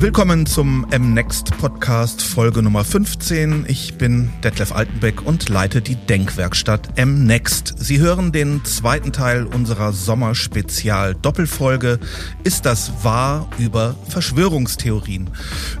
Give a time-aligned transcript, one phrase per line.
[0.00, 3.66] Willkommen zum M-Next Podcast Folge Nummer 15.
[3.68, 7.74] Ich bin Detlef Altenbeck und leite die Denkwerkstatt M-Next.
[7.76, 11.98] Sie hören den zweiten Teil unserer Sommerspezial Doppelfolge
[12.44, 15.28] Ist das wahr über Verschwörungstheorien?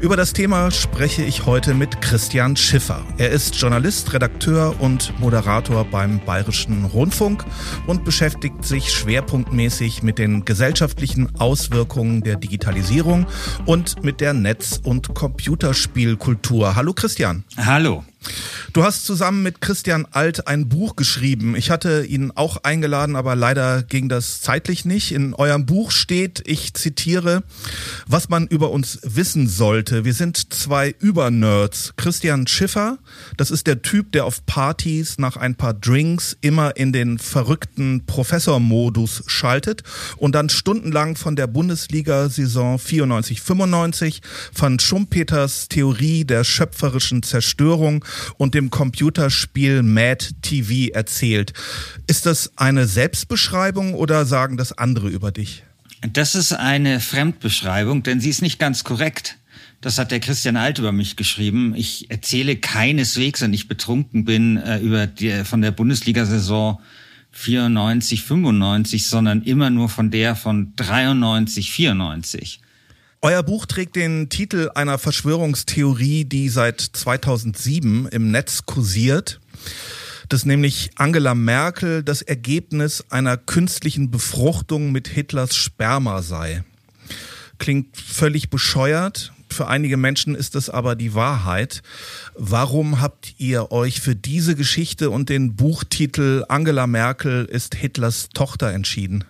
[0.02, 3.02] Über das Thema spreche ich heute mit Christian Schiffer.
[3.16, 7.46] Er ist Journalist, Redakteur und Moderator beim Bayerischen Rundfunk
[7.86, 13.26] und beschäftigt sich schwerpunktmäßig mit den gesellschaftlichen Auswirkungen der Digitalisierung
[13.64, 16.74] und mit mit der Netz- und Computerspielkultur.
[16.74, 17.44] Hallo Christian.
[17.56, 18.02] Hallo.
[18.72, 21.56] Du hast zusammen mit Christian Alt ein Buch geschrieben.
[21.56, 25.10] Ich hatte ihn auch eingeladen, aber leider ging das zeitlich nicht.
[25.10, 27.42] In eurem Buch steht, ich zitiere,
[28.06, 30.04] was man über uns wissen sollte.
[30.04, 31.94] Wir sind zwei Übernerds.
[31.96, 32.98] Christian Schiffer,
[33.36, 38.06] das ist der Typ, der auf Partys nach ein paar Drinks immer in den verrückten
[38.06, 39.82] Professormodus schaltet
[40.16, 44.20] und dann stundenlang von der Bundesliga-Saison 94-95,
[44.52, 48.04] von Schumpeters Theorie der schöpferischen Zerstörung
[48.36, 51.52] und dem Computerspiel Mad TV erzählt.
[52.06, 55.62] Ist das eine Selbstbeschreibung oder sagen das andere über dich?
[56.12, 59.36] Das ist eine Fremdbeschreibung, denn sie ist nicht ganz korrekt.
[59.80, 61.74] Das hat der Christian Alt über mich geschrieben.
[61.74, 66.80] Ich erzähle keineswegs, wenn ich betrunken bin, äh, über die, von der Bundesliga-Saison
[67.32, 72.60] 94, 95, sondern immer nur von der von 93, 94.
[73.22, 79.40] Euer Buch trägt den Titel einer Verschwörungstheorie, die seit 2007 im Netz kursiert,
[80.30, 86.64] dass nämlich Angela Merkel das Ergebnis einer künstlichen Befruchtung mit Hitlers Sperma sei.
[87.58, 89.34] Klingt völlig bescheuert.
[89.50, 91.82] Für einige Menschen ist es aber die Wahrheit.
[92.36, 98.72] Warum habt ihr euch für diese Geschichte und den Buchtitel Angela Merkel ist Hitlers Tochter
[98.72, 99.24] entschieden?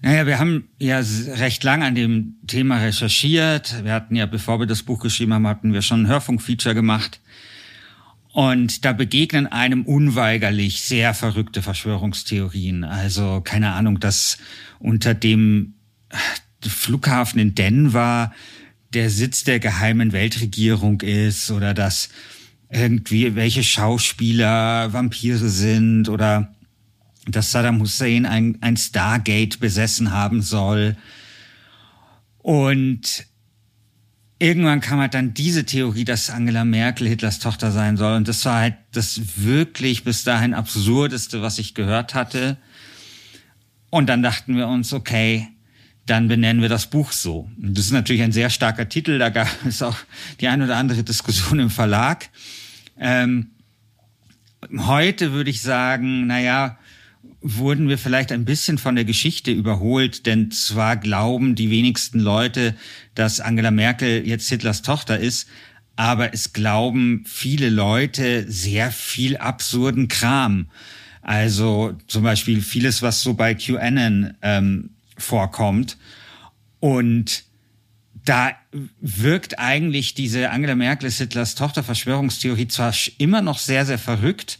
[0.00, 1.00] Naja, wir haben ja
[1.34, 3.82] recht lang an dem Thema recherchiert.
[3.82, 7.20] Wir hatten ja, bevor wir das Buch geschrieben haben, hatten wir schon ein Hörfunkfeature gemacht.
[8.32, 12.84] Und da begegnen einem unweigerlich sehr verrückte Verschwörungstheorien.
[12.84, 14.38] Also keine Ahnung, dass
[14.78, 15.74] unter dem
[16.62, 18.32] Flughafen in Denver
[18.94, 22.10] der Sitz der geheimen Weltregierung ist oder dass
[22.70, 26.54] irgendwie welche Schauspieler Vampire sind oder
[27.28, 30.96] dass Saddam Hussein ein, ein Stargate besessen haben soll.
[32.38, 33.26] Und
[34.38, 38.16] irgendwann kam halt dann diese Theorie, dass Angela Merkel Hitlers Tochter sein soll.
[38.16, 42.56] Und das war halt das wirklich bis dahin absurdeste, was ich gehört hatte.
[43.90, 45.48] Und dann dachten wir uns, okay,
[46.06, 47.50] dann benennen wir das Buch so.
[47.60, 49.96] Und das ist natürlich ein sehr starker Titel, da gab es auch
[50.40, 52.30] die ein oder andere Diskussion im Verlag.
[52.98, 53.50] Ähm,
[54.76, 56.78] heute würde ich sagen, naja,
[57.40, 62.74] wurden wir vielleicht ein bisschen von der Geschichte überholt, denn zwar glauben die wenigsten Leute,
[63.14, 65.48] dass Angela Merkel jetzt Hitlers Tochter ist,
[65.94, 70.70] aber es glauben viele Leute sehr viel absurden Kram.
[71.22, 75.96] Also zum Beispiel vieles, was so bei QAnon ähm, vorkommt.
[76.80, 77.44] Und
[78.24, 78.52] da
[79.00, 84.58] wirkt eigentlich diese Angela Merkel ist Hitlers Tochter Verschwörungstheorie zwar immer noch sehr, sehr verrückt,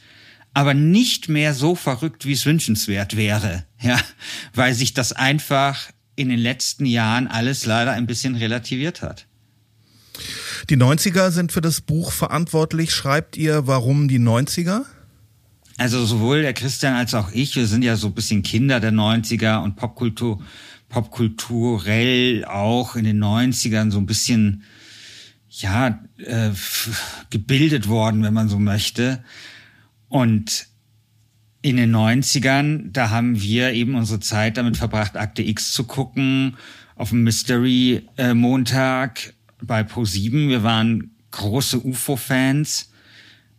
[0.55, 3.99] aber nicht mehr so verrückt, wie es wünschenswert wäre, ja,
[4.55, 9.27] weil sich das einfach in den letzten Jahren alles leider ein bisschen relativiert hat.
[10.69, 12.93] Die 90er sind für das Buch verantwortlich.
[12.93, 14.85] Schreibt ihr, warum die 90er?
[15.77, 18.93] Also sowohl der Christian als auch ich, wir sind ja so ein bisschen Kinder der
[18.93, 20.43] 90er und Popkultur,
[20.89, 24.65] popkulturell auch in den 90ern so ein bisschen,
[25.51, 26.51] ja, äh,
[27.31, 29.23] gebildet worden, wenn man so möchte.
[30.09, 30.69] Und
[31.61, 36.57] in den 90ern, da haben wir eben unsere Zeit damit verbracht, Akte X zu gucken,
[36.95, 39.33] auf dem Mystery-Montag äh,
[39.63, 40.49] bei Pro7.
[40.49, 42.91] Wir waren große UFO-Fans.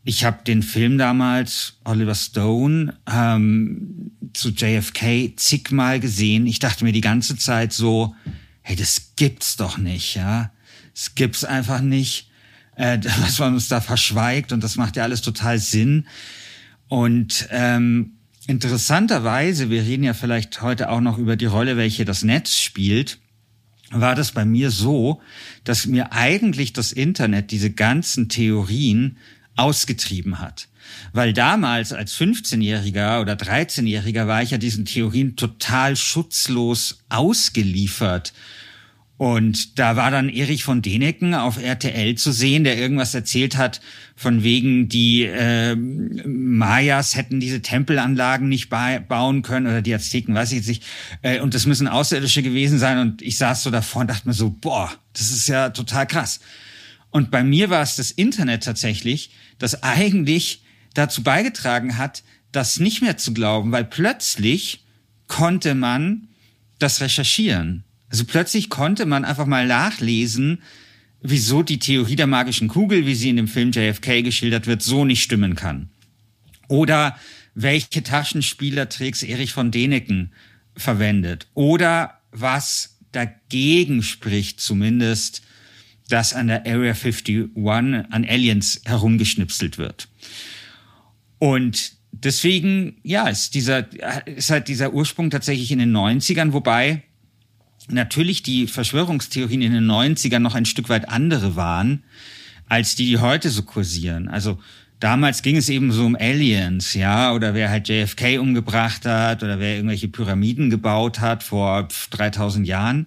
[0.04, 6.48] Ich habe den Film damals, Oliver Stone, ähm, zu JFK zigmal gesehen.
[6.48, 8.16] Ich dachte mir die ganze Zeit so,
[8.62, 10.52] hey, das gibt's doch nicht, ja.
[10.94, 12.30] Das gibt's einfach nicht,
[12.76, 16.08] äh, was man uns da verschweigt und das macht ja alles total Sinn.
[16.90, 22.24] Und ähm, interessanterweise, wir reden ja vielleicht heute auch noch über die Rolle, welche das
[22.24, 23.20] Netz spielt,
[23.92, 25.22] war das bei mir so,
[25.64, 29.18] dass mir eigentlich das Internet diese ganzen Theorien
[29.56, 30.68] ausgetrieben hat.
[31.14, 38.34] Weil damals als 15-Jähriger oder 13-Jähriger war ich ja diesen Theorien total schutzlos ausgeliefert.
[39.20, 43.82] Und da war dann Erich von Deneken auf RTL zu sehen, der irgendwas erzählt hat,
[44.16, 50.54] von wegen die äh, Mayas hätten diese Tempelanlagen nicht bauen können oder die Azteken, weiß
[50.54, 50.86] ich jetzt nicht.
[51.22, 52.98] Äh, und das müssen Außerirdische gewesen sein.
[52.98, 56.40] Und ich saß so davor und dachte mir so, boah, das ist ja total krass.
[57.10, 60.64] Und bei mir war es das Internet tatsächlich, das eigentlich
[60.94, 62.24] dazu beigetragen hat,
[62.54, 64.86] das nicht mehr zu glauben, weil plötzlich
[65.28, 66.30] konnte man
[66.78, 67.84] das recherchieren.
[68.10, 70.62] Also plötzlich konnte man einfach mal nachlesen,
[71.22, 75.06] wieso die Theorie der magischen Kugel, wie sie in dem Film JFK geschildert wird, so
[75.06, 75.90] nicht stimmen kann.
[76.68, 77.18] Oder
[77.56, 80.32] welche Taschenspielertricks Erich von Deneken
[80.76, 81.48] verwendet.
[81.54, 85.42] Oder was dagegen spricht zumindest,
[86.08, 90.08] dass an der Area 51 an Aliens herumgeschnipselt wird.
[91.38, 93.88] Und deswegen, ja, ist dieser,
[94.26, 97.04] ist halt dieser Ursprung tatsächlich in den 90ern, wobei
[97.92, 102.04] natürlich die Verschwörungstheorien in den 90ern noch ein Stück weit andere waren,
[102.68, 104.28] als die, die heute so kursieren.
[104.28, 104.60] Also
[105.00, 109.60] damals ging es eben so um Aliens, ja, oder wer halt JFK umgebracht hat oder
[109.60, 113.06] wer irgendwelche Pyramiden gebaut hat vor 3000 Jahren.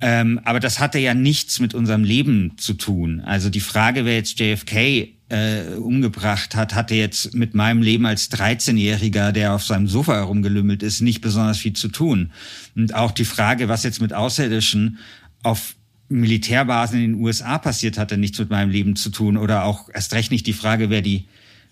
[0.00, 3.20] Ähm, aber das hatte ja nichts mit unserem Leben zu tun.
[3.20, 8.30] Also die Frage, wer jetzt JFK äh, umgebracht hat, hatte jetzt mit meinem Leben als
[8.30, 12.32] 13-Jähriger, der auf seinem Sofa herumgelümmelt ist, nicht besonders viel zu tun.
[12.76, 14.98] Und auch die Frage, was jetzt mit Außerirdischen
[15.42, 15.74] auf
[16.10, 19.38] Militärbasen in den USA passiert, hatte nichts mit meinem Leben zu tun.
[19.38, 21.24] Oder auch erst recht nicht die Frage, wer die,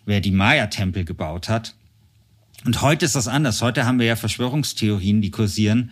[0.07, 1.75] wer die Maya-Tempel gebaut hat.
[2.65, 3.61] Und heute ist das anders.
[3.61, 5.91] Heute haben wir ja Verschwörungstheorien, die kursieren,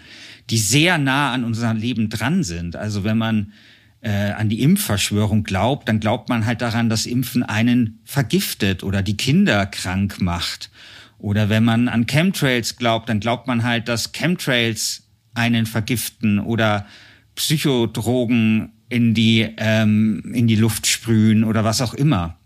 [0.48, 2.76] die sehr nah an unserem Leben dran sind.
[2.76, 3.52] Also wenn man
[4.00, 9.02] äh, an die Impfverschwörung glaubt, dann glaubt man halt daran, dass Impfen einen vergiftet oder
[9.02, 10.70] die Kinder krank macht.
[11.18, 15.02] Oder wenn man an Chemtrails glaubt, dann glaubt man halt, dass Chemtrails
[15.34, 16.86] einen vergiften oder
[17.34, 22.38] Psychodrogen in die, ähm, in die Luft sprühen oder was auch immer.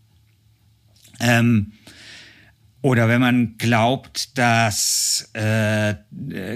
[1.20, 1.72] Ähm,
[2.82, 5.94] oder wenn man glaubt, dass, äh,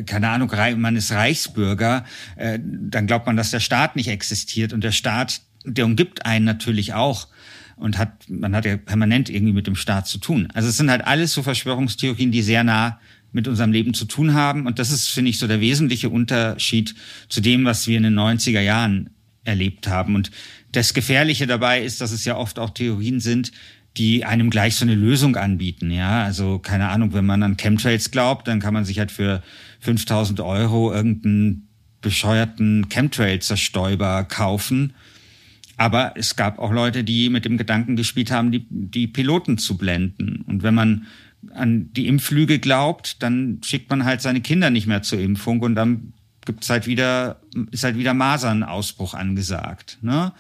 [0.05, 4.73] keine Ahnung, man ist Reichsbürger, äh, dann glaubt man, dass der Staat nicht existiert.
[4.73, 7.28] Und der Staat, der umgibt einen natürlich auch
[7.76, 10.49] und hat, man hat ja permanent irgendwie mit dem Staat zu tun.
[10.52, 12.99] Also es sind halt alles so Verschwörungstheorien, die sehr nah
[13.31, 14.67] mit unserem Leben zu tun haben.
[14.67, 16.96] Und das ist, finde ich, so der wesentliche Unterschied
[17.28, 19.11] zu dem, was wir in den 90er Jahren
[19.44, 20.17] erlebt haben.
[20.17, 20.32] Und
[20.73, 23.52] das Gefährliche dabei ist, dass es ja oft auch Theorien sind,
[23.97, 25.91] die einem gleich so eine Lösung anbieten.
[25.91, 29.43] Ja, also keine Ahnung, wenn man an Chemtrails glaubt, dann kann man sich halt für
[29.81, 31.69] 5000 Euro irgendeinen
[32.01, 34.95] bescheuerten Chemtrail-Zerstäuber kaufen.
[35.77, 39.77] Aber es gab auch Leute, die mit dem Gedanken gespielt haben, die, die Piloten zu
[39.77, 40.43] blenden.
[40.47, 41.07] Und wenn man
[41.55, 45.75] an die Impflüge glaubt, dann schickt man halt seine Kinder nicht mehr zur Impfung und
[45.75, 46.13] dann
[46.45, 47.41] gibt's halt wieder,
[47.71, 49.99] ist halt wieder Masernausbruch angesagt.
[50.01, 50.33] Ne?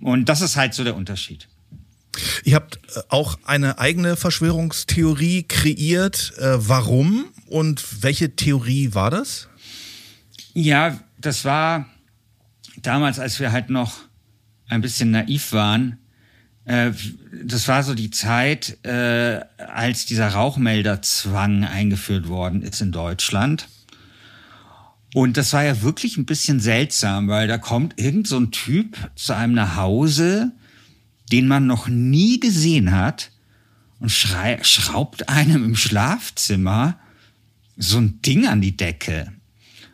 [0.00, 1.48] Und das ist halt so der Unterschied.
[2.44, 6.34] Ihr habt äh, auch eine eigene Verschwörungstheorie kreiert.
[6.38, 9.48] Äh, warum und welche Theorie war das?
[10.54, 11.86] Ja, das war
[12.82, 13.98] damals, als wir halt noch
[14.68, 15.98] ein bisschen naiv waren.
[16.64, 16.92] Äh,
[17.44, 23.68] das war so die Zeit, als dieser Rauchmelderzwang eingeführt worden ist in Deutschland.
[25.14, 28.96] Und das war ja wirklich ein bisschen seltsam, weil da kommt irgend so ein Typ
[29.16, 30.52] zu einem nach Hause,
[31.32, 33.30] den man noch nie gesehen hat
[33.98, 36.98] und schraubt einem im Schlafzimmer
[37.76, 39.32] so ein Ding an die Decke.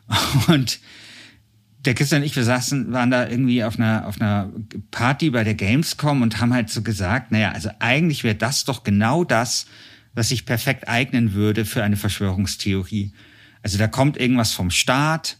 [0.48, 0.80] Und
[1.84, 4.52] der Christian und ich, wir saßen, waren da irgendwie auf einer, auf einer
[4.90, 8.82] Party bei der Gamescom und haben halt so gesagt, naja, also eigentlich wäre das doch
[8.82, 9.66] genau das,
[10.12, 13.12] was sich perfekt eignen würde für eine Verschwörungstheorie.
[13.62, 15.36] Also da kommt irgendwas vom Staat,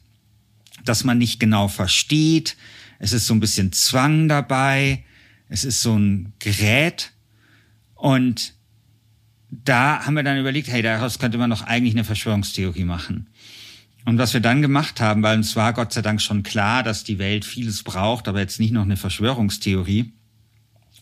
[0.84, 2.56] das man nicht genau versteht.
[3.00, 5.04] Es ist so ein bisschen Zwang dabei.
[5.48, 7.12] Es ist so ein Gerät
[7.94, 8.54] und
[9.50, 13.28] da haben wir dann überlegt, hey, daraus könnte man doch eigentlich eine Verschwörungstheorie machen.
[14.04, 17.04] Und was wir dann gemacht haben, weil uns war Gott sei Dank schon klar, dass
[17.04, 20.12] die Welt vieles braucht, aber jetzt nicht noch eine Verschwörungstheorie.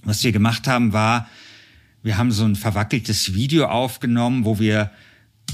[0.05, 1.29] Was wir gemacht haben, war,
[2.03, 4.91] wir haben so ein verwackeltes Video aufgenommen, wo wir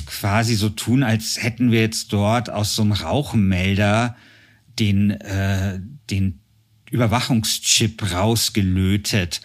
[0.06, 4.16] quasi so tun, als hätten wir jetzt dort aus so einem Rauchmelder
[4.78, 5.80] den, äh,
[6.10, 6.40] den
[6.90, 9.40] Überwachungschip rausgelötet.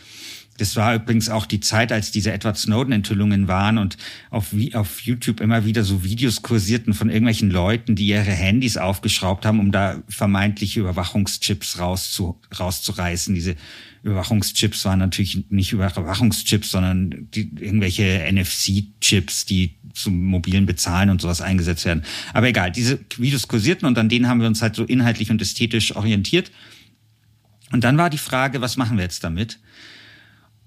[0.58, 3.98] Das war übrigens auch die Zeit, als diese Edward Snowden-Enthüllungen waren und
[4.30, 9.46] auf, auf YouTube immer wieder so Videos kursierten von irgendwelchen Leuten, die ihre Handys aufgeschraubt
[9.46, 13.36] haben, um da vermeintliche Überwachungschips rauszu, rauszureißen.
[13.36, 13.56] Diese
[14.04, 21.42] Überwachungschips waren natürlich nicht Überwachungschips, sondern die, irgendwelche NFC-Chips, die zum mobilen Bezahlen und sowas
[21.42, 22.04] eingesetzt werden.
[22.34, 25.42] Aber egal, diese Videos kursierten und an denen haben wir uns halt so inhaltlich und
[25.42, 26.52] ästhetisch orientiert.
[27.72, 29.60] Und dann war die Frage, was machen wir jetzt damit?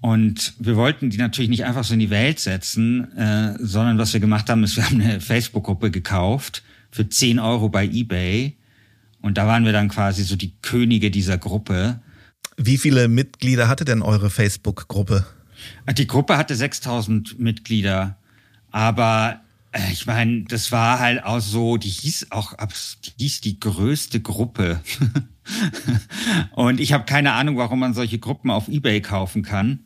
[0.01, 4.13] Und wir wollten die natürlich nicht einfach so in die Welt setzen, äh, sondern was
[4.13, 8.55] wir gemacht haben, ist, wir haben eine Facebook-Gruppe gekauft für 10 Euro bei eBay.
[9.21, 11.99] Und da waren wir dann quasi so die Könige dieser Gruppe.
[12.55, 15.25] Wie viele Mitglieder hatte denn eure Facebook-Gruppe?
[15.97, 18.17] Die Gruppe hatte 6000 Mitglieder.
[18.71, 19.41] Aber
[19.73, 22.53] äh, ich meine, das war halt auch so, die hieß auch,
[23.03, 24.79] die hieß die größte Gruppe.
[26.51, 29.79] und ich habe keine Ahnung, warum man solche Gruppen auf eBay kaufen kann.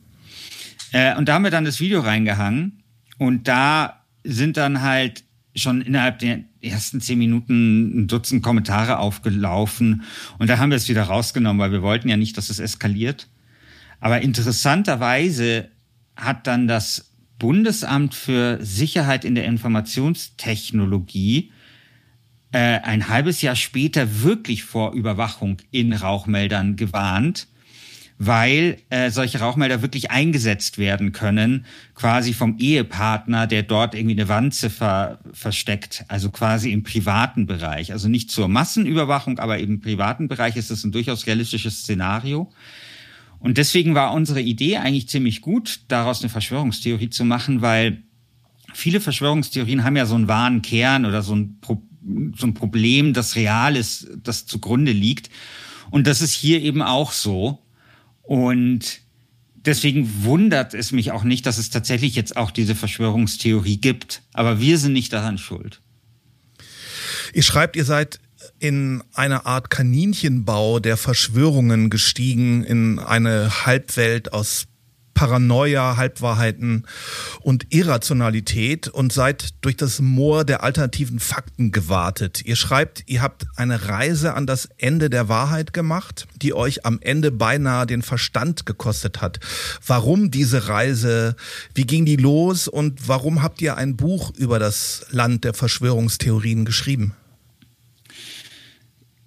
[0.92, 2.82] Äh, und da haben wir dann das Video reingehangen
[3.18, 5.24] und da sind dann halt
[5.56, 10.02] schon innerhalb der ersten zehn Minuten ein Dutzend Kommentare aufgelaufen
[10.38, 13.28] und da haben wir es wieder rausgenommen, weil wir wollten ja nicht, dass es eskaliert.
[14.00, 15.68] Aber interessanterweise
[16.16, 21.50] hat dann das Bundesamt für Sicherheit in der Informationstechnologie
[22.54, 27.48] äh, ein halbes Jahr später wirklich vor Überwachung in Rauchmeldern gewarnt
[28.16, 34.28] weil äh, solche Rauchmelder wirklich eingesetzt werden können, quasi vom Ehepartner, der dort irgendwie eine
[34.28, 37.92] Wanze ver versteckt, also quasi im privaten Bereich.
[37.92, 42.52] Also nicht zur Massenüberwachung, aber im privaten Bereich ist das ein durchaus realistisches Szenario.
[43.40, 48.04] Und deswegen war unsere Idee eigentlich ziemlich gut, daraus eine Verschwörungstheorie zu machen, weil
[48.72, 51.58] viele Verschwörungstheorien haben ja so einen wahren Kern oder so ein,
[52.36, 55.30] so ein Problem, das real ist, das zugrunde liegt.
[55.90, 57.58] Und das ist hier eben auch so.
[58.22, 59.00] Und
[59.54, 64.22] deswegen wundert es mich auch nicht, dass es tatsächlich jetzt auch diese Verschwörungstheorie gibt.
[64.32, 65.80] Aber wir sind nicht daran schuld.
[67.32, 68.20] Ihr schreibt, ihr seid
[68.58, 74.66] in eine Art Kaninchenbau der Verschwörungen gestiegen, in eine Halbwelt aus
[75.14, 76.86] Paranoia, Halbwahrheiten
[77.40, 82.44] und Irrationalität und seid durch das Moor der alternativen Fakten gewartet.
[82.44, 86.98] Ihr schreibt, ihr habt eine Reise an das Ende der Wahrheit gemacht, die euch am
[87.00, 89.40] Ende beinahe den Verstand gekostet hat.
[89.86, 91.36] Warum diese Reise?
[91.74, 92.68] Wie ging die los?
[92.68, 97.14] Und warum habt ihr ein Buch über das Land der Verschwörungstheorien geschrieben?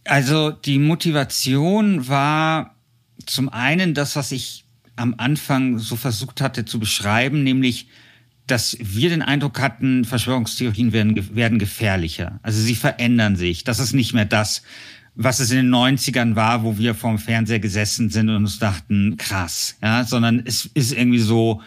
[0.05, 2.75] Also die Motivation war
[3.25, 4.66] zum einen das, was ich
[4.97, 7.87] am Anfang so versucht hatte zu beschreiben, nämlich,
[8.45, 12.39] dass wir den Eindruck hatten, Verschwörungstheorien werden, werden gefährlicher.
[12.43, 13.63] Also sie verändern sich.
[13.63, 14.63] Das ist nicht mehr das,
[15.15, 19.17] was es in den 90ern war, wo wir vorm Fernseher gesessen sind und uns dachten,
[19.17, 21.61] krass, ja, sondern es ist irgendwie so,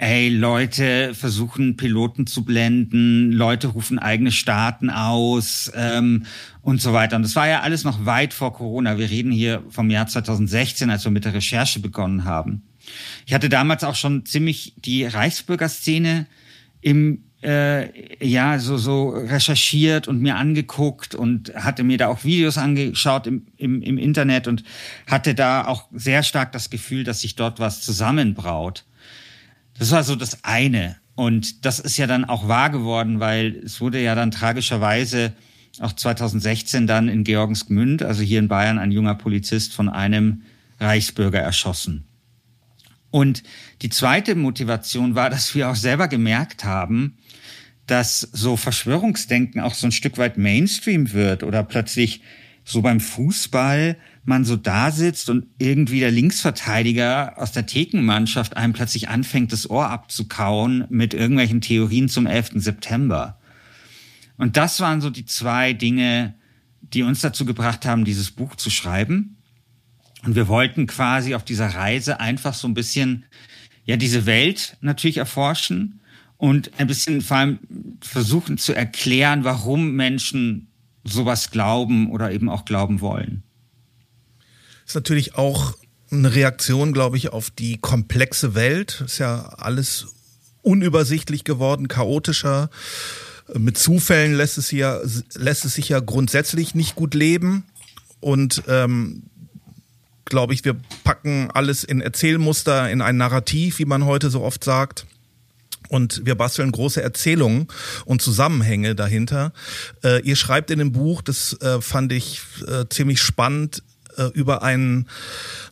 [0.00, 6.24] ey, Leute versuchen Piloten zu blenden, Leute rufen eigene Staaten aus ähm,
[6.62, 7.16] und so weiter.
[7.16, 8.96] Und das war ja alles noch weit vor Corona.
[8.96, 12.62] Wir reden hier vom Jahr 2016, als wir mit der Recherche begonnen haben.
[13.26, 16.26] Ich hatte damals auch schon ziemlich die Reichsbürgerszene
[16.80, 22.56] im äh, ja so so recherchiert und mir angeguckt und hatte mir da auch Videos
[22.56, 24.64] angeschaut im, im, im Internet und
[25.06, 28.84] hatte da auch sehr stark das Gefühl, dass sich dort was zusammenbraut.
[29.80, 30.96] Das war so das eine.
[31.14, 35.32] Und das ist ja dann auch wahr geworden, weil es wurde ja dann tragischerweise
[35.78, 40.42] auch 2016 dann in Georgensgmünd, also hier in Bayern, ein junger Polizist von einem
[40.80, 42.04] Reichsbürger erschossen.
[43.10, 43.42] Und
[43.80, 47.16] die zweite Motivation war, dass wir auch selber gemerkt haben,
[47.86, 52.20] dass so Verschwörungsdenken auch so ein Stück weit Mainstream wird oder plötzlich
[52.66, 58.72] so beim Fußball man so da sitzt und irgendwie der Linksverteidiger aus der Thekenmannschaft einem
[58.72, 62.50] plötzlich anfängt, das Ohr abzukauen mit irgendwelchen Theorien zum 11.
[62.56, 63.38] September.
[64.36, 66.34] Und das waren so die zwei Dinge,
[66.80, 69.36] die uns dazu gebracht haben, dieses Buch zu schreiben.
[70.24, 73.24] Und wir wollten quasi auf dieser Reise einfach so ein bisschen,
[73.84, 76.00] ja, diese Welt natürlich erforschen
[76.36, 77.58] und ein bisschen vor allem
[78.00, 80.68] versuchen zu erklären, warum Menschen
[81.04, 83.42] sowas glauben oder eben auch glauben wollen.
[84.90, 85.76] Ist natürlich auch
[86.10, 89.04] eine Reaktion, glaube ich, auf die komplexe Welt.
[89.06, 90.08] Ist ja alles
[90.62, 92.70] unübersichtlich geworden, chaotischer.
[93.56, 94.98] Mit Zufällen lässt es, ja,
[95.36, 97.62] lässt es sich ja grundsätzlich nicht gut leben.
[98.18, 99.22] Und ähm,
[100.24, 104.64] glaube ich, wir packen alles in Erzählmuster, in ein Narrativ, wie man heute so oft
[104.64, 105.06] sagt.
[105.88, 107.68] Und wir basteln große Erzählungen
[108.06, 109.52] und Zusammenhänge dahinter.
[110.02, 113.84] Äh, ihr schreibt in dem Buch, das äh, fand ich äh, ziemlich spannend,
[114.16, 115.08] äh, über einen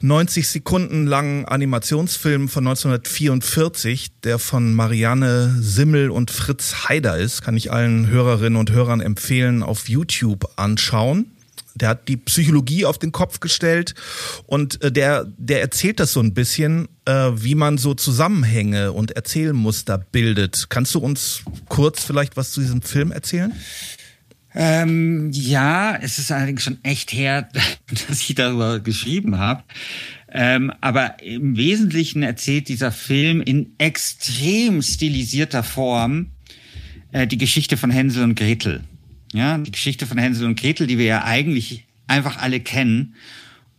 [0.00, 7.42] 90 Sekunden langen Animationsfilm von 1944, der von Marianne Simmel und Fritz Heider ist.
[7.42, 11.32] Kann ich allen Hörerinnen und Hörern empfehlen, auf YouTube anschauen.
[11.74, 13.94] Der hat die Psychologie auf den Kopf gestellt
[14.46, 19.12] und äh, der, der erzählt das so ein bisschen, äh, wie man so Zusammenhänge und
[19.12, 20.70] Erzählmuster bildet.
[20.70, 23.52] Kannst du uns kurz vielleicht was zu diesem Film erzählen?
[24.60, 27.48] Ähm, ja, es ist allerdings schon echt her,
[28.08, 29.62] dass ich darüber geschrieben habe.
[30.32, 36.32] Ähm, aber im Wesentlichen erzählt dieser Film in extrem stilisierter Form
[37.12, 38.82] äh, die Geschichte von Hänsel und Gretel.
[39.32, 43.14] Ja, die Geschichte von Hänsel und Gretel, die wir ja eigentlich einfach alle kennen.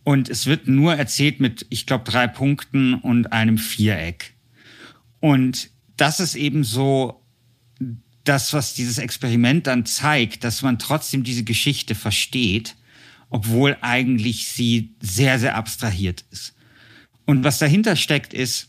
[0.02, 4.32] Und es wird nur erzählt mit, ich glaube, drei Punkten und einem Viereck.
[5.20, 5.68] Und
[5.98, 7.20] das ist eben so
[8.24, 12.76] das, was dieses Experiment dann zeigt, dass man trotzdem diese Geschichte versteht,
[13.30, 16.54] obwohl eigentlich sie sehr, sehr abstrahiert ist.
[17.24, 18.68] Und was dahinter steckt, ist,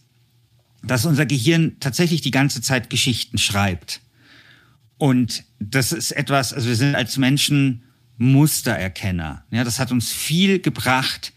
[0.83, 4.01] dass unser Gehirn tatsächlich die ganze Zeit Geschichten schreibt.
[4.97, 7.83] Und das ist etwas, also wir sind als Menschen
[8.17, 9.45] Mustererkenner.
[9.49, 11.33] Ja, das hat uns viel gebracht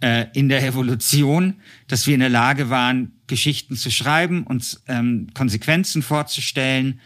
[0.00, 1.54] äh, in der Evolution,
[1.88, 7.00] dass wir in der Lage waren, Geschichten zu schreiben, uns ähm, Konsequenzen vorzustellen,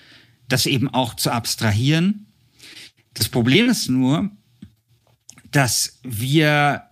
[0.49, 2.27] das eben auch zu abstrahieren.
[3.15, 4.31] Das Problem ist nur,
[5.51, 6.83] dass wir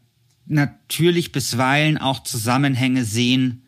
[0.46, 3.66] natürlich bisweilen auch Zusammenhänge sehen,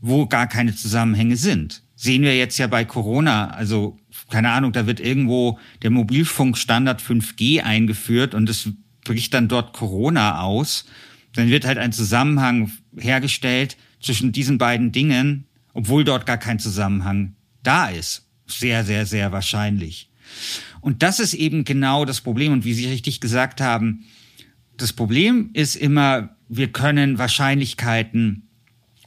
[0.00, 1.82] wo gar keine Zusammenhänge sind.
[1.94, 7.62] Sehen wir jetzt ja bei Corona, also keine Ahnung, da wird irgendwo der Mobilfunkstandard 5G
[7.62, 8.68] eingeführt und es
[9.04, 10.86] bricht dann dort Corona aus.
[11.34, 17.34] Dann wird halt ein Zusammenhang hergestellt zwischen diesen beiden Dingen, obwohl dort gar kein Zusammenhang
[17.62, 18.28] da ist.
[18.46, 20.10] Sehr, sehr, sehr wahrscheinlich.
[20.80, 22.52] Und das ist eben genau das Problem.
[22.52, 24.04] Und wie Sie richtig gesagt haben,
[24.76, 28.48] das Problem ist immer, wir können Wahrscheinlichkeiten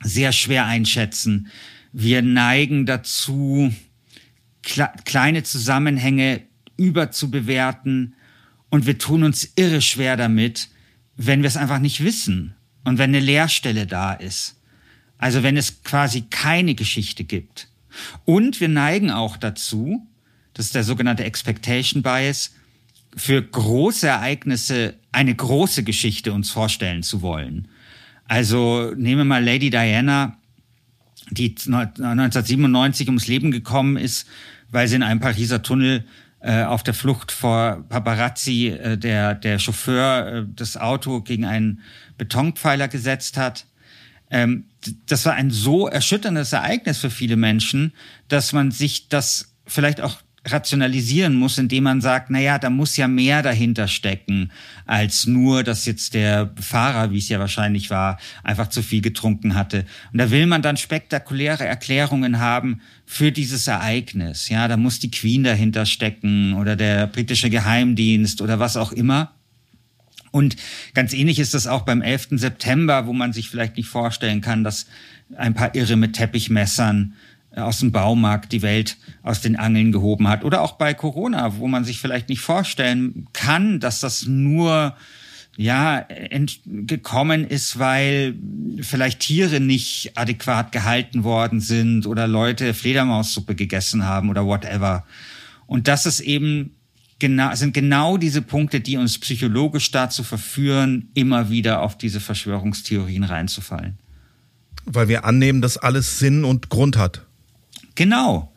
[0.02, 1.48] sehr schwer einschätzen.
[1.92, 3.74] Wir neigen dazu,
[4.62, 6.42] kleine Zusammenhänge
[6.78, 8.16] überzubewerten
[8.70, 10.70] und wir tun uns irre schwer damit,
[11.16, 14.60] wenn wir es einfach nicht wissen und wenn eine Leerstelle da ist.
[15.18, 17.70] Also wenn es quasi keine Geschichte gibt.
[18.26, 20.08] Und wir neigen auch dazu,
[20.54, 22.52] das ist der sogenannte Expectation Bias,
[23.16, 27.68] für große Ereignisse eine große Geschichte uns vorstellen zu wollen.
[28.28, 30.38] Also nehmen wir mal Lady Diana,
[31.32, 34.28] die 1997 ums Leben gekommen ist,
[34.70, 36.06] weil sie in einem Pariser Tunnel
[36.40, 41.82] äh, auf der Flucht vor Paparazzi äh, der, der Chauffeur äh, das Auto gegen einen
[42.18, 43.66] Betonpfeiler gesetzt hat.
[44.36, 44.66] Ähm,
[45.08, 47.94] das war ein so erschütterndes Ereignis für viele Menschen,
[48.28, 50.18] dass man sich das vielleicht auch
[50.48, 54.52] rationalisieren muss, indem man sagt, na ja, da muss ja mehr dahinter stecken,
[54.86, 59.56] als nur, dass jetzt der Fahrer, wie es ja wahrscheinlich war, einfach zu viel getrunken
[59.56, 59.86] hatte.
[60.12, 64.50] Und da will man dann spektakuläre Erklärungen haben für dieses Ereignis.
[64.50, 69.35] Ja, da muss die Queen dahinter stecken oder der britische Geheimdienst oder was auch immer.
[70.36, 70.58] Und
[70.94, 72.28] ganz ähnlich ist das auch beim 11.
[72.32, 74.86] September, wo man sich vielleicht nicht vorstellen kann, dass
[75.38, 77.14] ein paar Irre mit Teppichmessern
[77.56, 80.44] aus dem Baumarkt die Welt aus den Angeln gehoben hat.
[80.44, 84.98] Oder auch bei Corona, wo man sich vielleicht nicht vorstellen kann, dass das nur
[85.56, 86.06] ja
[86.66, 88.36] gekommen ist, weil
[88.82, 95.06] vielleicht Tiere nicht adäquat gehalten worden sind oder Leute Fledermaussuppe gegessen haben oder whatever.
[95.66, 96.76] Und das ist eben
[97.28, 103.24] genau sind genau diese Punkte, die uns psychologisch dazu verführen, immer wieder auf diese Verschwörungstheorien
[103.24, 103.98] reinzufallen.
[104.86, 107.26] Weil wir annehmen, dass alles Sinn und Grund hat.
[107.96, 108.54] Genau.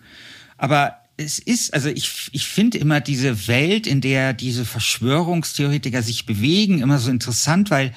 [0.56, 6.26] Aber es ist, also ich, ich finde immer diese Welt, in der diese Verschwörungstheoretiker sich
[6.26, 7.92] bewegen, immer so interessant, weil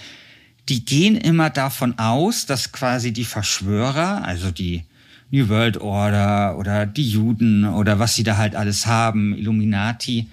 [0.69, 4.83] die gehen immer davon aus, dass quasi die Verschwörer, also die
[5.31, 10.27] New World Order oder die Juden oder was sie da halt alles haben, Illuminati,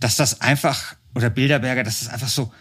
[0.00, 2.52] dass das einfach, oder Bilderberger, dass das einfach so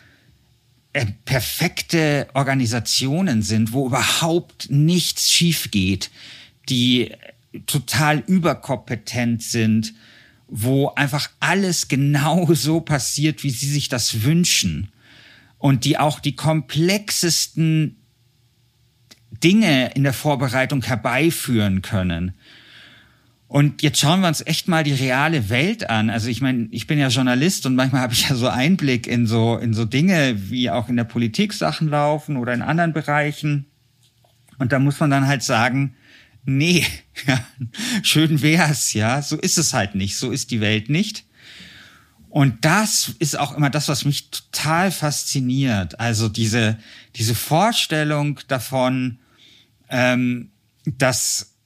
[0.93, 6.09] äh, perfekte Organisationen sind, wo überhaupt nichts schief geht,
[6.69, 7.11] die
[7.65, 9.93] total überkompetent sind,
[10.47, 14.89] wo einfach alles genau so passiert, wie sie sich das wünschen
[15.59, 17.97] und die auch die komplexesten
[19.43, 22.33] Dinge in der Vorbereitung herbeiführen können.
[23.47, 26.09] Und jetzt schauen wir uns echt mal die reale Welt an.
[26.09, 29.25] Also ich meine, ich bin ja Journalist und manchmal habe ich ja so Einblick in
[29.25, 33.65] so in so Dinge, wie auch in der Politik Sachen laufen oder in anderen Bereichen.
[34.59, 35.95] Und da muss man dann halt sagen,
[36.43, 36.85] nee,
[37.27, 37.39] ja,
[38.03, 41.23] schön wär's, ja, so ist es halt nicht, so ist die Welt nicht.
[42.29, 45.99] Und das ist auch immer das, was mich total fasziniert.
[45.99, 46.77] Also diese,
[47.15, 49.19] diese Vorstellung davon,
[49.89, 50.51] ähm,
[50.85, 51.56] dass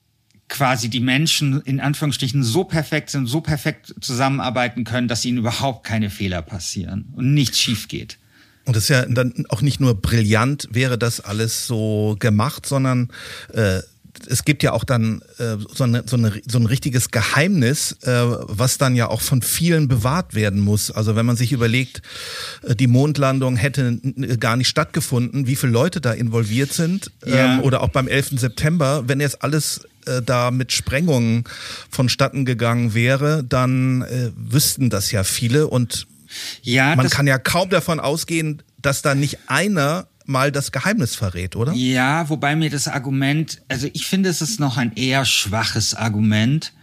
[0.52, 5.88] quasi die Menschen in Anführungsstrichen so perfekt sind, so perfekt zusammenarbeiten können, dass ihnen überhaupt
[5.88, 8.18] keine Fehler passieren und nichts schief geht.
[8.66, 13.10] Und das ist ja dann auch nicht nur brillant, wäre das alles so gemacht, sondern
[13.54, 13.80] äh,
[14.28, 18.10] es gibt ja auch dann äh, so, eine, so, eine, so ein richtiges Geheimnis, äh,
[18.12, 20.92] was dann ja auch von vielen bewahrt werden muss.
[20.92, 22.02] Also wenn man sich überlegt,
[22.64, 24.00] äh, die Mondlandung hätte
[24.38, 27.56] gar nicht stattgefunden, wie viele Leute da involviert sind, ja.
[27.56, 28.40] ähm, oder auch beim 11.
[28.40, 31.44] September, wenn jetzt alles äh, da mit Sprengungen
[31.90, 36.08] vonstatten gegangen wäre, dann äh, wüssten das ja viele und
[36.62, 41.56] ja, man kann ja kaum davon ausgehen, dass da nicht einer mal das Geheimnis verrät,
[41.56, 41.74] oder?
[41.74, 46.74] Ja, wobei mir das Argument, also ich finde, es ist noch ein eher schwaches Argument.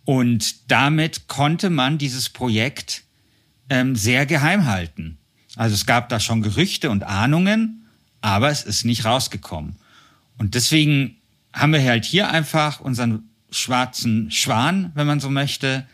[0.05, 3.05] Und damit konnte man dieses Projekt
[3.69, 5.19] ähm, sehr geheim halten.
[5.57, 7.87] Also es gab da schon Gerüchte und Ahnungen,
[8.21, 9.77] aber es ist nicht rausgekommen.
[10.37, 11.17] Und deswegen
[11.53, 15.87] haben wir halt hier einfach unseren schwarzen Schwan, wenn man so möchte.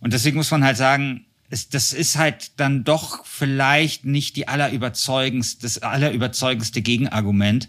[0.00, 4.48] Und deswegen muss man halt sagen, es, das ist halt dann doch vielleicht nicht die
[4.48, 7.68] allerüberzeugendste, das allerüberzeugendste Gegenargument.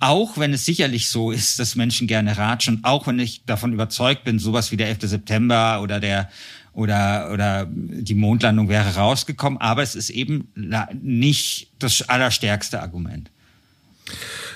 [0.00, 4.24] Auch wenn es sicherlich so ist, dass Menschen gerne ratschen, auch wenn ich davon überzeugt
[4.24, 4.98] bin, sowas wie der 11.
[5.02, 6.28] September oder der
[6.74, 10.48] oder, oder die Mondlandung wäre rausgekommen, aber es ist eben
[11.02, 13.30] nicht das allerstärkste Argument.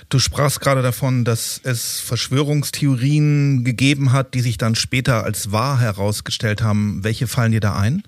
[0.09, 5.81] Du sprachst gerade davon, dass es Verschwörungstheorien gegeben hat, die sich dann später als wahr
[5.81, 7.05] herausgestellt haben.
[7.05, 8.03] Welche fallen dir da ein?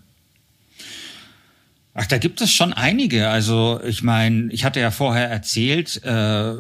[2.01, 3.29] Ach, da gibt es schon einige.
[3.29, 6.55] Also ich meine, ich hatte ja vorher erzählt, äh,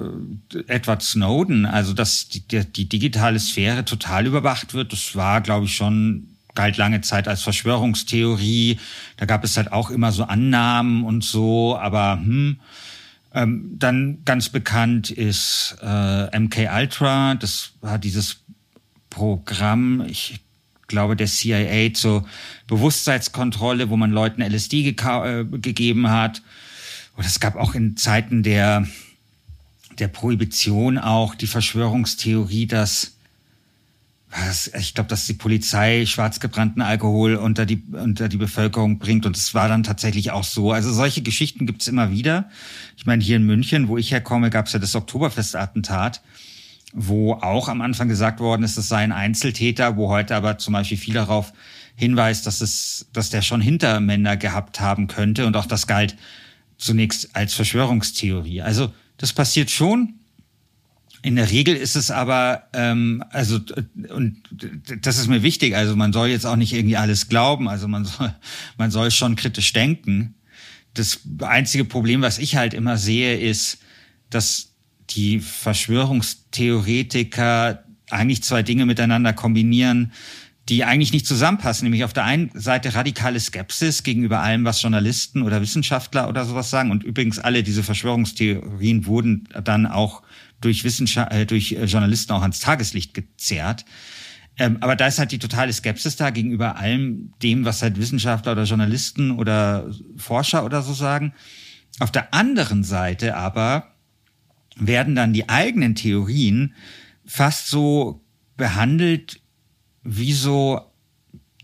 [0.66, 4.92] Edward Snowden, also dass die, die digitale Sphäre total überwacht wird.
[4.92, 8.80] Das war, glaube ich, schon galt lange Zeit als Verschwörungstheorie.
[9.16, 12.58] Da gab es halt auch immer so Annahmen und so, aber hm,
[13.32, 17.36] ähm, dann ganz bekannt ist äh, MK Ultra.
[17.36, 18.40] Das war dieses
[19.08, 20.40] Programm, ich
[20.88, 22.26] glaube der CIA zur
[22.66, 26.42] Bewusstseinskontrolle, wo man Leuten LSD äh, gegeben hat.
[27.16, 28.86] Und es gab auch in Zeiten der
[29.98, 33.14] der Prohibition auch die Verschwörungstheorie, dass
[34.30, 39.24] was, ich glaube, dass die Polizei schwarzgebrannten Alkohol unter die, unter die Bevölkerung bringt.
[39.24, 40.70] Und es war dann tatsächlich auch so.
[40.70, 42.50] Also solche Geschichten gibt's immer wieder.
[42.98, 46.20] Ich meine, hier in München, wo ich herkomme, gab's ja das Oktoberfestattentat,
[46.92, 50.72] wo auch am Anfang gesagt worden ist, es sei ein Einzeltäter, wo heute aber zum
[50.72, 51.52] Beispiel viel darauf
[51.96, 55.46] hinweist, dass es, dass der schon Hintermänner gehabt haben könnte.
[55.46, 56.16] Und auch das galt
[56.78, 58.62] zunächst als Verschwörungstheorie.
[58.62, 60.14] Also das passiert schon.
[61.22, 63.58] In der Regel ist es aber, ähm, also,
[64.10, 64.36] und
[65.00, 68.04] das ist mir wichtig, also man soll jetzt auch nicht irgendwie alles glauben, also man
[68.04, 68.32] soll,
[68.78, 70.36] man soll schon kritisch denken.
[70.94, 73.78] Das einzige Problem, was ich halt immer sehe, ist,
[74.30, 74.67] dass
[75.10, 80.12] die Verschwörungstheoretiker eigentlich zwei Dinge miteinander kombinieren,
[80.68, 81.84] die eigentlich nicht zusammenpassen.
[81.84, 86.70] Nämlich auf der einen Seite radikale Skepsis gegenüber allem, was Journalisten oder Wissenschaftler oder sowas
[86.70, 86.90] sagen.
[86.90, 90.22] Und übrigens alle diese Verschwörungstheorien wurden dann auch
[90.60, 93.84] durch Wissenschaft, äh, durch äh, Journalisten auch ans Tageslicht gezerrt.
[94.58, 98.52] Ähm, aber da ist halt die totale Skepsis da gegenüber allem dem, was halt Wissenschaftler
[98.52, 101.32] oder Journalisten oder Forscher oder so sagen.
[102.00, 103.94] Auf der anderen Seite aber
[104.78, 106.74] werden dann die eigenen Theorien
[107.24, 108.24] fast so
[108.56, 109.40] behandelt
[110.02, 110.88] wie so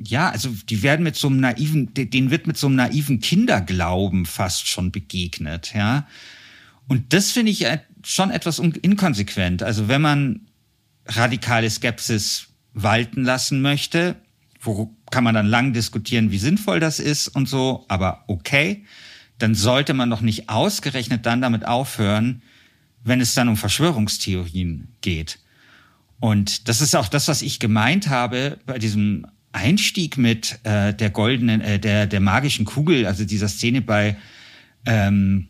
[0.00, 4.26] ja, also die werden mit so einem naiven, denen wird mit so einem naiven Kinderglauben
[4.26, 6.06] fast schon begegnet, ja.
[6.88, 7.66] Und das finde ich
[8.04, 9.62] schon etwas inkonsequent.
[9.62, 10.40] Also wenn man
[11.06, 14.16] radikale Skepsis walten lassen möchte,
[14.60, 18.84] wo kann man dann lang diskutieren, wie sinnvoll das ist und so, aber okay,
[19.38, 22.42] dann sollte man doch nicht ausgerechnet dann damit aufhören,
[23.04, 25.38] wenn es dann um Verschwörungstheorien geht.
[26.20, 31.10] Und das ist auch das, was ich gemeint habe bei diesem Einstieg mit äh, der
[31.10, 34.16] goldenen, äh, der, der magischen Kugel, also dieser Szene bei
[34.86, 35.48] ähm,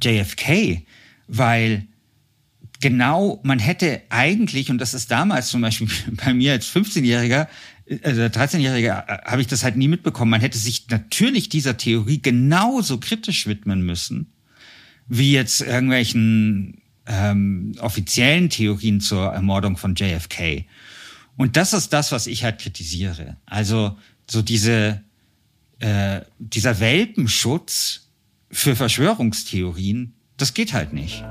[0.00, 0.82] JFK,
[1.26, 1.86] weil
[2.80, 5.88] genau, man hätte eigentlich, und das ist damals zum Beispiel
[6.24, 7.48] bei mir als 15-Jähriger,
[8.02, 10.30] also 13-Jähriger, äh, habe ich das halt nie mitbekommen.
[10.30, 14.32] Man hätte sich natürlich dieser Theorie genauso kritisch widmen müssen,
[15.08, 20.66] wie jetzt irgendwelchen ähm, offiziellen Theorien zur Ermordung von JFK.
[21.36, 23.36] Und das ist das, was ich halt kritisiere.
[23.46, 23.96] Also
[24.28, 25.02] so diese,
[25.78, 28.08] äh, dieser Welpenschutz
[28.50, 31.24] für Verschwörungstheorien, das geht halt nicht.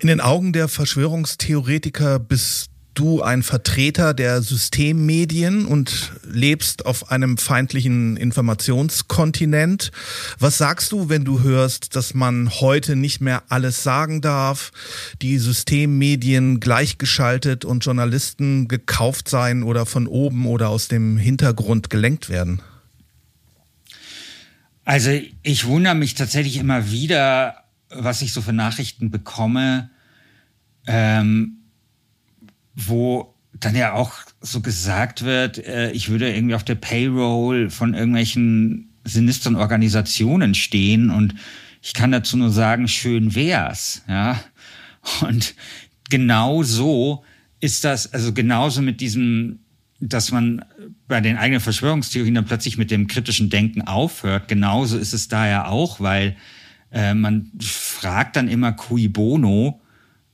[0.00, 7.38] In den Augen der Verschwörungstheoretiker bist du ein Vertreter der Systemmedien und lebst auf einem
[7.38, 9.90] feindlichen Informationskontinent.
[10.38, 14.72] Was sagst du, wenn du hörst, dass man heute nicht mehr alles sagen darf,
[15.20, 22.28] die Systemmedien gleichgeschaltet und Journalisten gekauft seien oder von oben oder aus dem Hintergrund gelenkt
[22.28, 22.62] werden?
[24.84, 25.10] Also
[25.42, 29.90] ich wundere mich tatsächlich immer wieder, was ich so für Nachrichten bekomme.
[30.86, 31.58] Ähm
[32.74, 37.94] wo dann ja auch so gesagt wird, äh, ich würde irgendwie auf der Payroll von
[37.94, 41.34] irgendwelchen sinistren Organisationen stehen und
[41.82, 44.40] ich kann dazu nur sagen, schön wär's, ja.
[45.20, 45.54] Und
[46.08, 47.24] genau so
[47.60, 49.60] ist das, also genauso mit diesem,
[50.00, 50.64] dass man
[51.06, 54.48] bei den eigenen Verschwörungstheorien dann plötzlich mit dem kritischen Denken aufhört.
[54.48, 56.36] Genauso ist es da ja auch, weil
[56.90, 59.82] äh, man fragt dann immer cui bono,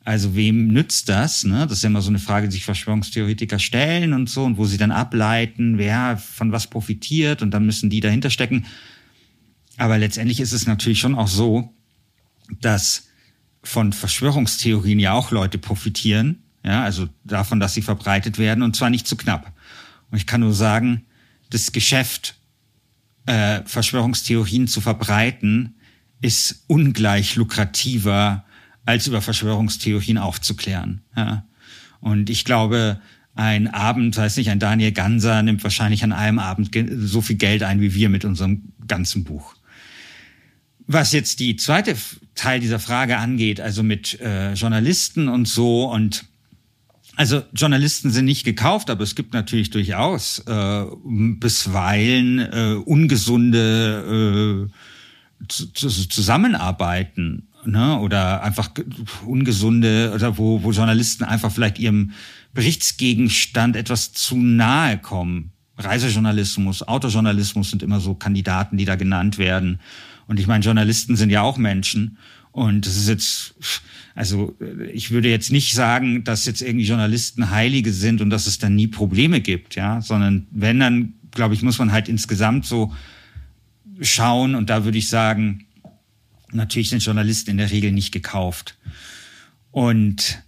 [0.04, 1.44] also wem nützt das?
[1.44, 1.66] Ne?
[1.66, 4.64] Das ist ja immer so eine Frage, die sich Verschwörungstheoretiker stellen und so und wo
[4.64, 8.66] sie dann ableiten, wer von was profitiert und dann müssen die dahinter stecken.
[9.76, 11.74] Aber letztendlich ist es natürlich schon auch so,
[12.60, 13.08] dass
[13.62, 18.90] von Verschwörungstheorien ja auch Leute profitieren, ja, also davon, dass sie verbreitet werden und zwar
[18.90, 19.52] nicht zu knapp.
[20.10, 21.04] Und ich kann nur sagen,
[21.50, 22.36] das Geschäft,
[23.26, 25.74] äh, Verschwörungstheorien zu verbreiten,
[26.20, 28.44] ist ungleich lukrativer
[28.84, 31.00] als über Verschwörungstheorien aufzuklären.
[31.16, 31.44] Ja.
[32.00, 33.00] Und ich glaube,
[33.34, 37.62] ein Abend, weiß nicht, ein Daniel Ganser nimmt wahrscheinlich an einem Abend so viel Geld
[37.62, 39.54] ein wie wir mit unserem ganzen Buch.
[40.86, 41.94] Was jetzt die zweite
[42.34, 46.24] Teil dieser Frage angeht, also mit äh, Journalisten und so und
[47.16, 54.72] also Journalisten sind nicht gekauft, aber es gibt natürlich durchaus äh, bisweilen äh, ungesunde äh,
[55.46, 58.70] Zusammenarbeiten ne, oder einfach
[59.26, 62.12] ungesunde oder wo, wo Journalisten einfach vielleicht ihrem
[62.54, 65.52] Berichtsgegenstand etwas zu nahe kommen.
[65.76, 69.80] Reisejournalismus, Autojournalismus sind immer so Kandidaten, die da genannt werden.
[70.26, 72.18] Und ich meine, Journalisten sind ja auch Menschen.
[72.52, 73.54] Und das ist jetzt,
[74.14, 74.56] also
[74.92, 78.74] ich würde jetzt nicht sagen, dass jetzt irgendwie Journalisten Heilige sind und dass es dann
[78.74, 82.92] nie Probleme gibt, ja, sondern wenn, dann, glaube ich, muss man halt insgesamt so
[84.00, 84.54] schauen.
[84.54, 85.64] Und da würde ich sagen,
[86.52, 88.76] natürlich sind Journalisten in der Regel nicht gekauft.
[89.70, 90.42] Und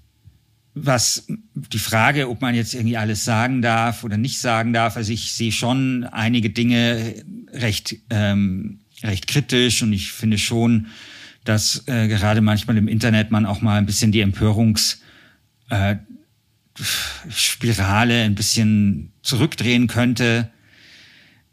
[0.75, 5.12] was die Frage, ob man jetzt irgendwie alles sagen darf oder nicht sagen darf, also
[5.12, 7.15] ich sehe schon einige Dinge
[7.53, 10.87] recht, ähm, recht kritisch und ich finde schon,
[11.45, 15.03] dass äh, gerade manchmal im Internet man auch mal ein bisschen die Empörungsspirale
[18.23, 20.51] äh, ein bisschen zurückdrehen könnte.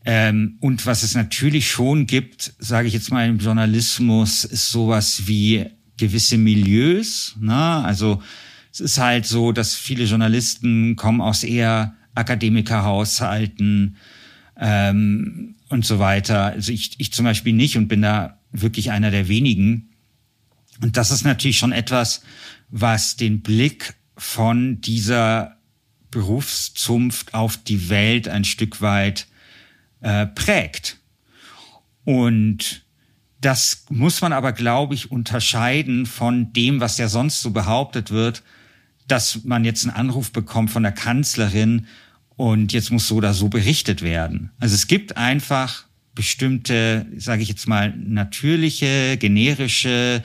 [0.06, 5.28] Ähm, und was es natürlich schon gibt, sage ich jetzt mal im Journalismus, ist sowas
[5.28, 5.66] wie
[5.98, 7.36] gewisse Milieus.
[7.40, 7.54] Ne?
[7.54, 8.22] Also
[8.72, 13.98] es ist halt so, dass viele Journalisten kommen aus eher Akademikerhaushalten
[14.58, 16.46] ähm, und so weiter.
[16.46, 19.90] Also ich, ich zum Beispiel nicht und bin da wirklich einer der wenigen.
[20.82, 22.22] Und das ist natürlich schon etwas,
[22.70, 25.58] was den Blick von dieser
[26.12, 29.28] Berufszunft auf die Welt ein Stück weit
[30.02, 30.98] äh, prägt.
[32.06, 32.86] Und
[33.42, 38.44] das muss man aber, glaube ich, unterscheiden von dem, was ja sonst so behauptet wird,
[39.08, 41.88] dass man jetzt einen Anruf bekommt von der Kanzlerin
[42.36, 44.52] und jetzt muss so oder so berichtet werden.
[44.60, 45.86] Also es gibt einfach
[46.16, 50.24] bestimmte, sage ich jetzt mal, natürliche, generische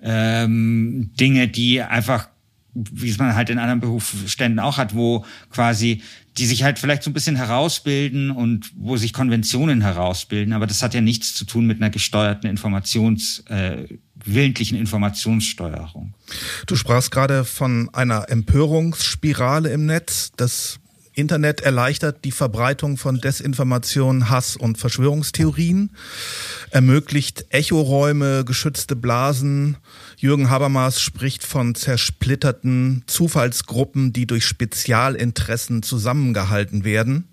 [0.00, 2.28] ähm, Dinge, die einfach,
[2.74, 6.02] wie es man halt in anderen Berufsständen auch hat, wo quasi
[6.38, 10.82] die sich halt vielleicht so ein bisschen herausbilden und wo sich Konventionen herausbilden, aber das
[10.82, 13.86] hat ja nichts zu tun mit einer gesteuerten Informations, äh,
[14.24, 16.14] willentlichen Informationssteuerung.
[16.66, 20.32] Du sprachst gerade von einer Empörungsspirale im Netz.
[20.36, 20.78] Das
[21.14, 25.90] Internet erleichtert die Verbreitung von Desinformation, Hass und Verschwörungstheorien,
[26.70, 29.76] ermöglicht Echoräume, geschützte Blasen.
[30.16, 37.28] Jürgen Habermas spricht von zersplitterten Zufallsgruppen, die durch Spezialinteressen zusammengehalten werden.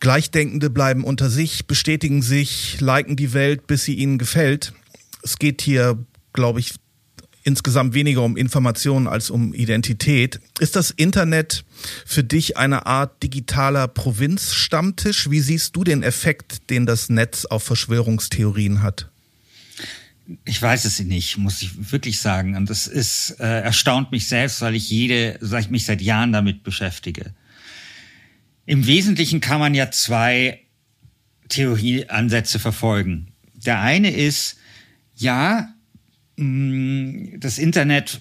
[0.00, 4.72] Gleichdenkende bleiben unter sich, bestätigen sich, liken die Welt, bis sie ihnen gefällt.
[5.22, 5.98] Es geht hier,
[6.32, 6.74] glaube ich,
[7.42, 10.40] insgesamt weniger um Informationen als um Identität.
[10.58, 11.64] Ist das Internet
[12.06, 15.30] für dich eine Art digitaler Provinzstammtisch?
[15.30, 19.10] Wie siehst du den Effekt, den das Netz auf Verschwörungstheorien hat?
[20.44, 22.54] Ich weiß es nicht, muss ich wirklich sagen.
[22.54, 26.32] Und das ist äh, erstaunt mich selbst, weil ich jede, weil ich mich seit Jahren
[26.32, 27.32] damit beschäftige.
[28.66, 30.60] Im Wesentlichen kann man ja zwei
[31.48, 33.28] Theorieansätze verfolgen.
[33.54, 34.58] Der eine ist,
[35.14, 35.74] ja,
[36.38, 38.20] das Internet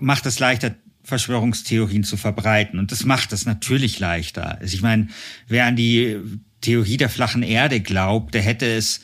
[0.00, 2.78] macht es leichter, Verschwörungstheorien zu verbreiten.
[2.78, 4.58] Und das macht es natürlich leichter.
[4.60, 5.08] Also ich meine,
[5.48, 6.18] wer an die
[6.60, 9.00] Theorie der flachen Erde glaubt, der hätte es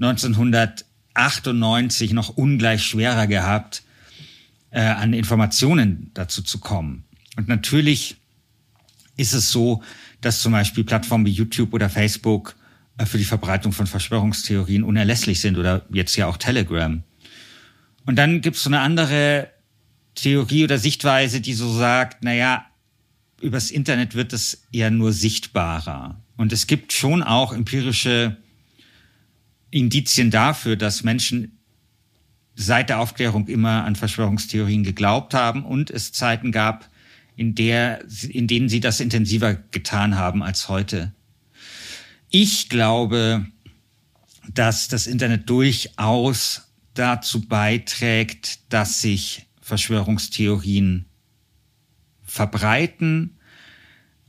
[0.00, 3.82] 1998 noch ungleich schwerer gehabt,
[4.70, 7.04] äh, an Informationen dazu zu kommen.
[7.36, 8.16] Und natürlich
[9.16, 9.82] ist es so,
[10.20, 12.56] dass zum Beispiel Plattformen wie YouTube oder Facebook
[12.98, 17.02] äh, für die Verbreitung von Verschwörungstheorien unerlässlich sind oder jetzt ja auch Telegram.
[18.08, 19.50] Und dann gibt's so eine andere
[20.14, 22.64] Theorie oder Sichtweise, die so sagt, na ja,
[23.38, 26.18] übers Internet wird es eher nur sichtbarer.
[26.38, 28.38] Und es gibt schon auch empirische
[29.70, 31.58] Indizien dafür, dass Menschen
[32.54, 36.88] seit der Aufklärung immer an Verschwörungstheorien geglaubt haben und es Zeiten gab,
[37.36, 41.12] in, der, in denen sie das intensiver getan haben als heute.
[42.30, 43.44] Ich glaube,
[44.54, 46.67] dass das Internet durchaus
[46.98, 51.06] dazu beiträgt, dass sich Verschwörungstheorien
[52.22, 53.38] verbreiten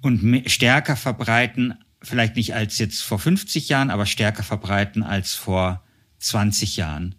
[0.02, 5.84] und stärker verbreiten, vielleicht nicht als jetzt vor 50 Jahren, aber stärker verbreiten als vor
[6.20, 7.16] 20 Jahren.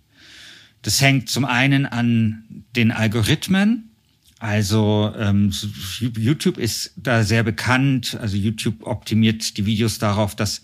[0.82, 3.90] Das hängt zum einen an den Algorithmen.
[4.38, 5.52] Also ähm,
[6.00, 8.16] YouTube ist da sehr bekannt.
[8.18, 10.62] Also YouTube optimiert die Videos darauf, dass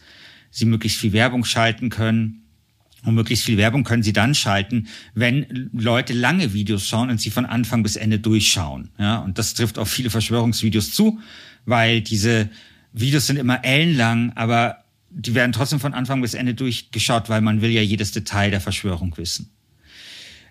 [0.51, 2.46] sie möglichst viel Werbung schalten können.
[3.05, 7.31] Und möglichst viel Werbung können Sie dann schalten, wenn Leute lange Videos schauen und sie
[7.31, 8.91] von Anfang bis Ende durchschauen.
[8.99, 11.21] Ja, und das trifft auf viele Verschwörungsvideos zu,
[11.67, 12.49] weil diese
[12.93, 17.61] Videos sind immer ellenlang, aber die werden trotzdem von Anfang bis Ende durchgeschaut, weil man
[17.61, 19.51] will ja jedes Detail der Verschwörung wissen.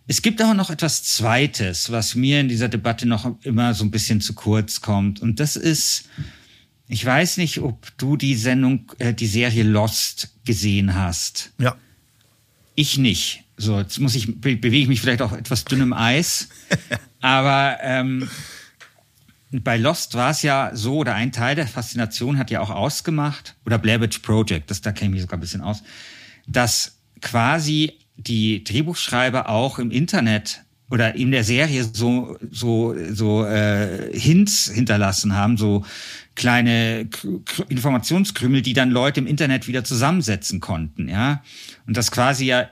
[0.07, 3.91] Es gibt aber noch etwas Zweites, was mir in dieser Debatte noch immer so ein
[3.91, 5.19] bisschen zu kurz kommt.
[5.21, 6.09] Und das ist,
[6.87, 11.51] ich weiß nicht, ob du die Sendung, äh, die Serie Lost gesehen hast.
[11.59, 11.75] Ja.
[12.75, 13.43] Ich nicht.
[13.57, 16.49] So, jetzt muss ich, bewege ich mich vielleicht auch etwas dünnem Eis.
[17.21, 18.29] Aber ähm,
[19.51, 23.55] bei Lost war es ja so, oder ein Teil der Faszination hat ja auch ausgemacht,
[23.65, 25.83] oder Blair Project, das, da kenne ich sogar ein bisschen aus,
[26.47, 34.17] dass quasi die Drehbuchschreiber auch im Internet oder in der Serie so so so äh,
[34.17, 35.83] Hints hinterlassen haben, so
[36.35, 37.09] kleine
[37.69, 41.43] Informationskrümel, die dann Leute im Internet wieder zusammensetzen konnten, ja.
[41.87, 42.69] Und das quasi ja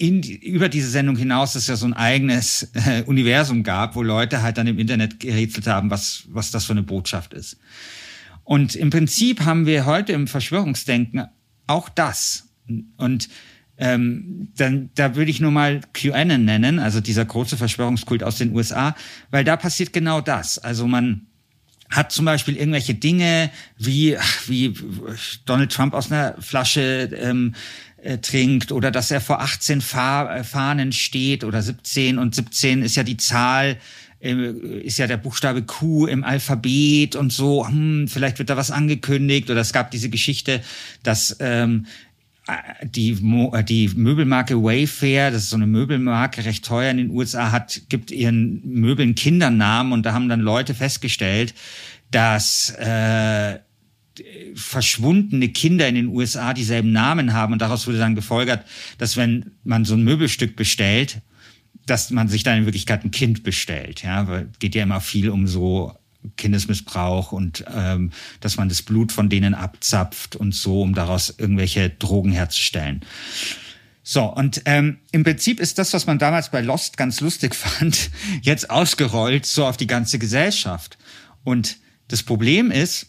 [0.00, 4.40] in, über diese Sendung hinaus es ja so ein eigenes äh, Universum gab, wo Leute
[4.40, 7.58] halt dann im Internet gerätselt haben, was, was das für eine Botschaft ist.
[8.44, 11.26] Und im Prinzip haben wir heute im Verschwörungsdenken
[11.66, 12.48] auch das.
[12.96, 13.28] Und
[13.76, 18.54] ähm, dann, da würde ich nur mal QAnon nennen, also dieser große Verschwörungskult aus den
[18.54, 18.96] USA,
[19.30, 20.58] weil da passiert genau das.
[20.58, 21.26] Also man
[21.90, 24.74] hat zum Beispiel irgendwelche Dinge wie, wie
[25.44, 27.54] Donald Trump aus einer Flasche ähm,
[28.02, 32.82] äh, trinkt oder dass er vor 18 Fa äh, Fahnen steht oder 17 und 17
[32.82, 33.76] ist ja die Zahl,
[34.20, 34.32] äh,
[34.82, 39.50] ist ja der Buchstabe Q im Alphabet und so, hm, vielleicht wird da was angekündigt
[39.50, 40.62] oder es gab diese Geschichte,
[41.02, 41.86] dass ähm,
[42.82, 43.14] die,
[43.68, 48.10] die Möbelmarke Wayfair, das ist so eine Möbelmarke, recht teuer in den USA, hat, gibt
[48.10, 51.54] ihren Möbeln Kindernamen und da haben dann Leute festgestellt,
[52.10, 53.58] dass äh,
[54.54, 58.64] verschwundene Kinder in den USA dieselben Namen haben und daraus wurde dann gefolgert,
[58.98, 61.20] dass wenn man so ein Möbelstück bestellt,
[61.86, 64.02] dass man sich dann in Wirklichkeit ein Kind bestellt.
[64.02, 65.94] Ja, weil geht ja immer viel um so
[66.36, 68.10] Kindesmissbrauch und ähm,
[68.40, 73.00] dass man das Blut von denen abzapft und so, um daraus irgendwelche Drogen herzustellen.
[74.02, 78.10] So, und ähm, im Prinzip ist das, was man damals bei Lost ganz lustig fand,
[78.42, 80.98] jetzt ausgerollt so auf die ganze Gesellschaft.
[81.44, 81.76] Und
[82.08, 83.06] das Problem ist,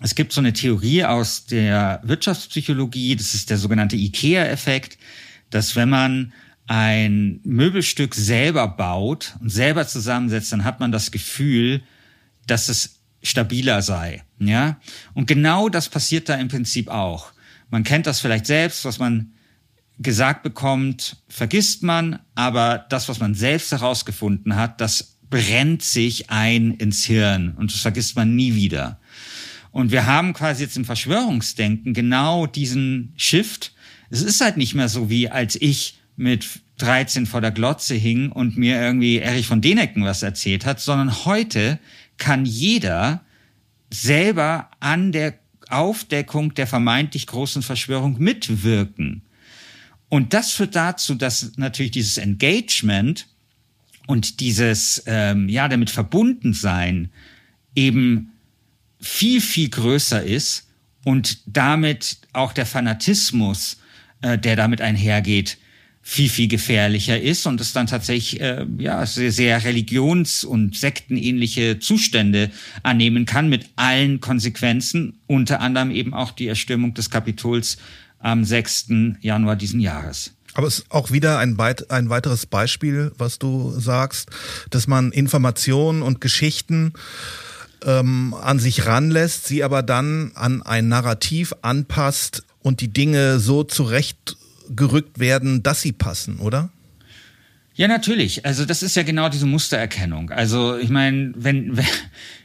[0.00, 4.98] es gibt so eine Theorie aus der Wirtschaftspsychologie, das ist der sogenannte IKEA-Effekt,
[5.50, 6.32] dass wenn man
[6.66, 11.82] ein Möbelstück selber baut und selber zusammensetzt, dann hat man das Gefühl,
[12.46, 14.24] dass es stabiler sei.
[14.38, 14.80] Ja?
[15.14, 17.32] Und genau das passiert da im Prinzip auch.
[17.70, 19.32] Man kennt das vielleicht selbst, was man
[19.98, 26.72] gesagt bekommt, vergisst man, aber das, was man selbst herausgefunden hat, das brennt sich ein
[26.72, 29.00] ins Hirn und das vergisst man nie wieder.
[29.72, 33.74] Und wir haben quasi jetzt im Verschwörungsdenken genau diesen Shift.
[34.10, 36.46] Es ist halt nicht mehr so wie als ich mit
[36.78, 41.24] 13 vor der Glotze hing und mir irgendwie Erich von Denecken was erzählt hat, sondern
[41.24, 41.78] heute
[42.18, 43.22] kann jeder
[43.90, 45.38] selber an der
[45.68, 49.22] Aufdeckung der vermeintlich großen Verschwörung mitwirken.
[50.08, 53.26] Und das führt dazu, dass natürlich dieses Engagement
[54.06, 57.10] und dieses ähm, ja damit verbunden sein
[57.74, 58.32] eben
[59.00, 60.68] viel viel größer ist
[61.04, 63.78] und damit auch der Fanatismus,
[64.22, 65.58] äh, der damit einhergeht,
[66.08, 71.80] viel, viel gefährlicher ist und es dann tatsächlich äh, ja, sehr, sehr religions- und sektenähnliche
[71.80, 72.52] Zustände
[72.84, 77.78] annehmen kann mit allen Konsequenzen, unter anderem eben auch die Erstürmung des Kapitols
[78.20, 78.86] am 6.
[79.20, 80.30] Januar diesen Jahres.
[80.54, 84.30] Aber es ist auch wieder ein, ein weiteres Beispiel, was du sagst,
[84.70, 86.92] dass man Informationen und Geschichten
[87.84, 93.64] ähm, an sich ranlässt, sie aber dann an ein Narrativ anpasst und die Dinge so
[93.64, 94.36] zurecht
[94.70, 96.70] gerückt werden, dass sie passen, oder?
[97.74, 98.46] Ja, natürlich.
[98.46, 100.30] Also das ist ja genau diese Mustererkennung.
[100.30, 101.78] Also ich meine, wenn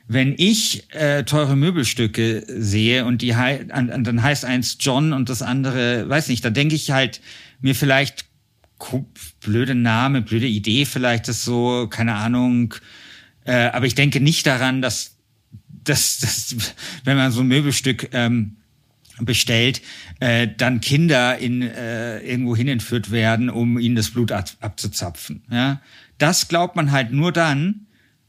[0.08, 6.10] wenn ich äh, teure Möbelstücke sehe und die dann heißt eins John und das andere,
[6.10, 7.22] weiß nicht, da denke ich halt
[7.62, 8.26] mir vielleicht
[9.40, 12.74] blöde Name, blöde Idee, vielleicht ist so, keine Ahnung.
[13.46, 15.16] Äh, aber ich denke nicht daran, dass,
[15.84, 16.56] dass, dass
[17.06, 18.58] wenn man so ein Möbelstück ähm,
[19.20, 19.82] bestellt,
[20.20, 25.44] äh, dann Kinder in äh, irgendwo hin entführt werden, um ihnen das Blut ab, abzuzapfen.
[25.52, 25.82] Ja?
[26.18, 27.88] Das glaubt man halt nur dann,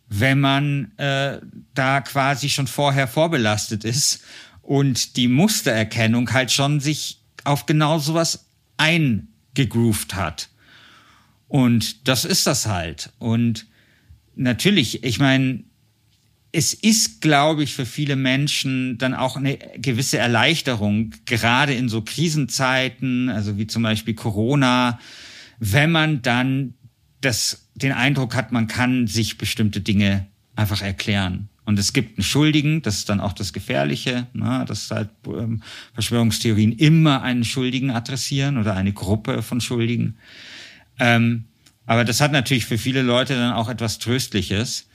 [0.08, 1.40] wenn man äh,
[1.74, 4.22] da quasi schon vorher vorbelastet ist
[4.60, 10.48] und die Mustererkennung halt schon sich auf genau sowas eingegroovt hat.
[11.48, 13.10] Und das ist das halt.
[13.18, 13.66] Und
[14.34, 15.64] natürlich, ich meine,
[16.52, 22.02] es ist, glaube ich, für viele Menschen dann auch eine gewisse Erleichterung, gerade in so
[22.02, 25.00] Krisenzeiten, also wie zum Beispiel Corona,
[25.58, 26.74] wenn man dann
[27.22, 31.48] das, den Eindruck hat, man kann sich bestimmte Dinge einfach erklären.
[31.64, 35.62] Und es gibt einen Schuldigen, das ist dann auch das Gefährliche, ne, dass halt ähm,
[35.94, 40.16] Verschwörungstheorien immer einen Schuldigen adressieren oder eine Gruppe von Schuldigen.
[40.98, 41.44] Ähm,
[41.86, 44.88] aber das hat natürlich für viele Leute dann auch etwas Tröstliches,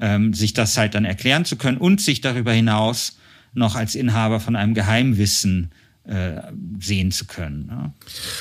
[0.00, 3.18] ähm, sich das halt dann erklären zu können und sich darüber hinaus
[3.52, 5.70] noch als Inhaber von einem Geheimwissen
[6.04, 6.42] äh,
[6.80, 7.68] sehen zu können.
[7.70, 7.92] Ja.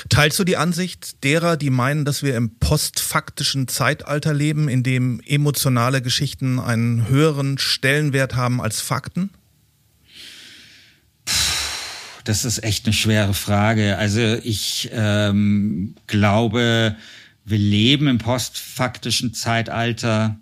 [0.09, 5.21] Teilst du die Ansicht derer, die meinen, dass wir im postfaktischen Zeitalter leben, in dem
[5.25, 9.29] emotionale Geschichten einen höheren Stellenwert haben als Fakten?
[12.25, 13.97] Das ist echt eine schwere Frage.
[13.97, 16.95] Also ich ähm, glaube,
[17.45, 20.37] wir leben im postfaktischen Zeitalter.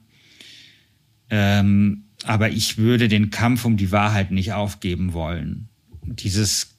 [1.31, 5.69] Ähm, aber ich würde den Kampf um die Wahrheit nicht aufgeben wollen.
[6.03, 6.75] Dieses,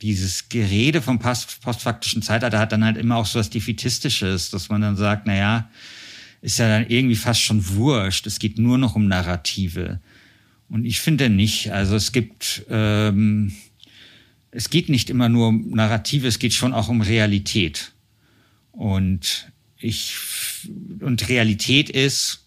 [0.00, 4.68] dieses Gerede vom post postfaktischen Zeitalter hat dann halt immer auch so was Defetistisches, dass
[4.68, 5.70] man dann sagt, na ja,
[6.40, 8.26] ist ja dann irgendwie fast schon wurscht.
[8.26, 10.00] Es geht nur noch um Narrative.
[10.68, 11.72] Und ich finde nicht.
[11.72, 13.52] Also es gibt, ähm,
[14.52, 17.92] es geht nicht immer nur um Narrative, es geht schon auch um Realität.
[18.70, 20.16] Und ich,
[21.00, 22.45] und Realität ist,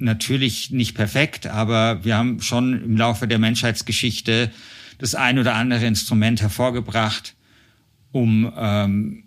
[0.00, 4.50] natürlich nicht perfekt, aber wir haben schon im Laufe der Menschheitsgeschichte
[4.98, 7.34] das ein oder andere Instrument hervorgebracht,
[8.12, 9.24] um, ähm,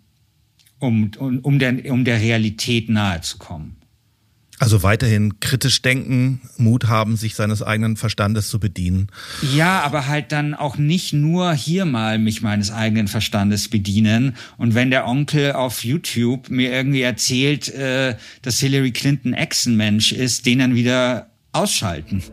[0.79, 3.77] um, um, um, der, um der Realität nahe zu kommen.
[4.59, 9.07] Also weiterhin kritisch denken, Mut haben, sich seines eigenen Verstandes zu bedienen.
[9.55, 14.35] Ja, aber halt dann auch nicht nur hier mal mich meines eigenen Verstandes bedienen.
[14.57, 20.45] Und wenn der Onkel auf YouTube mir irgendwie erzählt, äh, dass Hillary Clinton Echsenmensch ist,
[20.45, 22.23] den dann wieder ausschalten.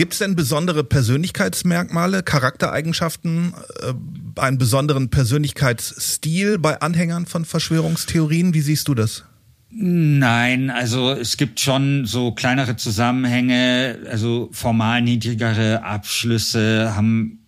[0.00, 8.54] Gibt es denn besondere Persönlichkeitsmerkmale, Charaktereigenschaften, äh, einen besonderen Persönlichkeitsstil bei Anhängern von Verschwörungstheorien?
[8.54, 9.24] Wie siehst du das?
[9.68, 17.40] Nein, also es gibt schon so kleinere Zusammenhänge, also formal niedrigere Abschlüsse haben,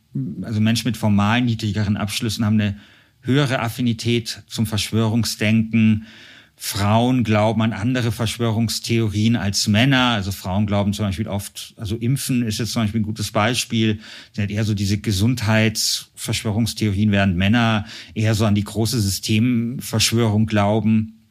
[0.43, 2.77] also Menschen mit formal niedrigeren Abschlüssen haben eine
[3.23, 6.05] höhere Affinität zum Verschwörungsdenken.
[6.65, 10.11] Frauen glauben an andere Verschwörungstheorien als Männer.
[10.11, 13.99] Also Frauen glauben zum Beispiel oft, also Impfen ist jetzt zum Beispiel ein gutes Beispiel.
[14.31, 17.85] Sie hat eher so diese Gesundheitsverschwörungstheorien, während Männer
[18.15, 21.25] eher so an die große Systemverschwörung glauben.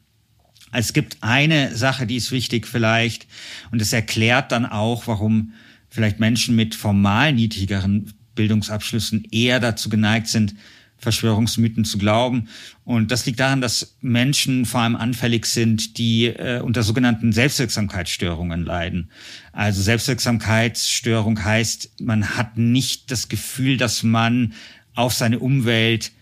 [0.70, 3.26] Es gibt eine Sache, die ist wichtig vielleicht,
[3.70, 5.54] und es erklärt dann auch, warum
[5.88, 10.54] vielleicht Menschen mit formal niedrigeren Bildungsabschlüssen eher dazu geneigt sind,
[11.02, 12.48] Verschwörungsmythen zu glauben.
[12.84, 18.64] Und das liegt daran, dass Menschen vor allem anfällig sind, die äh, unter sogenannten Selbstwirksamkeitsstörungen
[18.64, 19.10] leiden.
[19.52, 24.54] Also Selbstwirksamkeitsstörung heißt, man hat nicht das Gefühl, dass man
[24.94, 26.12] auf seine Umwelt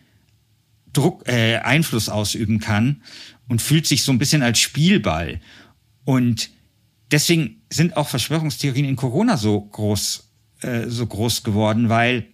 [0.92, 3.02] Druck, äh, Einfluss ausüben kann
[3.48, 5.40] und fühlt sich so ein bisschen als Spielball.
[6.04, 6.50] Und
[7.10, 10.30] deswegen sind auch Verschwörungstheorien in Corona so groß,
[10.62, 12.26] äh, so groß geworden, weil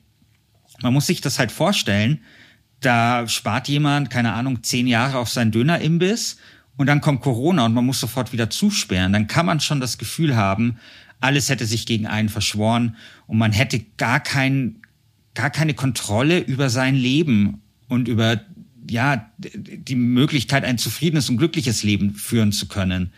[0.82, 2.20] man muss sich das halt vorstellen,
[2.80, 6.36] da spart jemand, keine Ahnung, zehn Jahre auf seinen Dönerimbiss
[6.76, 9.12] und dann kommt Corona und man muss sofort wieder zusperren.
[9.12, 10.78] Dann kann man schon das Gefühl haben,
[11.20, 12.96] alles hätte sich gegen einen verschworen
[13.26, 14.82] und man hätte gar kein,
[15.34, 18.40] gar keine Kontrolle über sein Leben und über
[18.88, 23.12] ja, die Möglichkeit, ein zufriedenes und glückliches Leben führen zu können.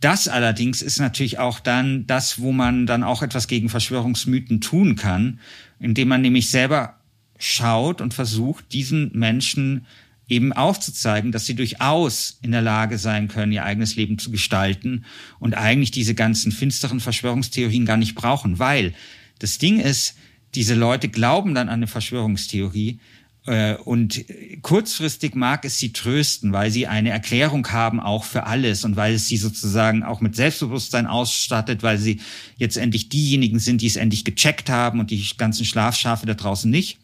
[0.00, 4.96] Das allerdings ist natürlich auch dann das, wo man dann auch etwas gegen Verschwörungsmythen tun
[4.96, 5.40] kann,
[5.78, 6.98] indem man nämlich selber
[7.42, 9.86] schaut und versucht, diesen Menschen
[10.28, 15.04] eben aufzuzeigen, dass sie durchaus in der Lage sein können, ihr eigenes Leben zu gestalten
[15.38, 18.94] und eigentlich diese ganzen finsteren Verschwörungstheorien gar nicht brauchen, weil
[19.40, 20.16] das Ding ist,
[20.54, 23.00] diese Leute glauben dann an eine Verschwörungstheorie,
[23.46, 24.24] äh, und
[24.62, 29.14] kurzfristig mag es sie trösten, weil sie eine Erklärung haben auch für alles und weil
[29.14, 32.20] es sie sozusagen auch mit Selbstbewusstsein ausstattet, weil sie
[32.56, 36.70] jetzt endlich diejenigen sind, die es endlich gecheckt haben und die ganzen Schlafschafe da draußen
[36.70, 36.98] nicht.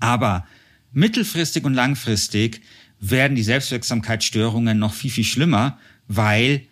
[0.00, 0.46] Aber
[0.92, 2.62] mittelfristig und langfristig
[3.00, 5.78] werden die Selbstwirksamkeitsstörungen noch viel, viel schlimmer,
[6.08, 6.66] weil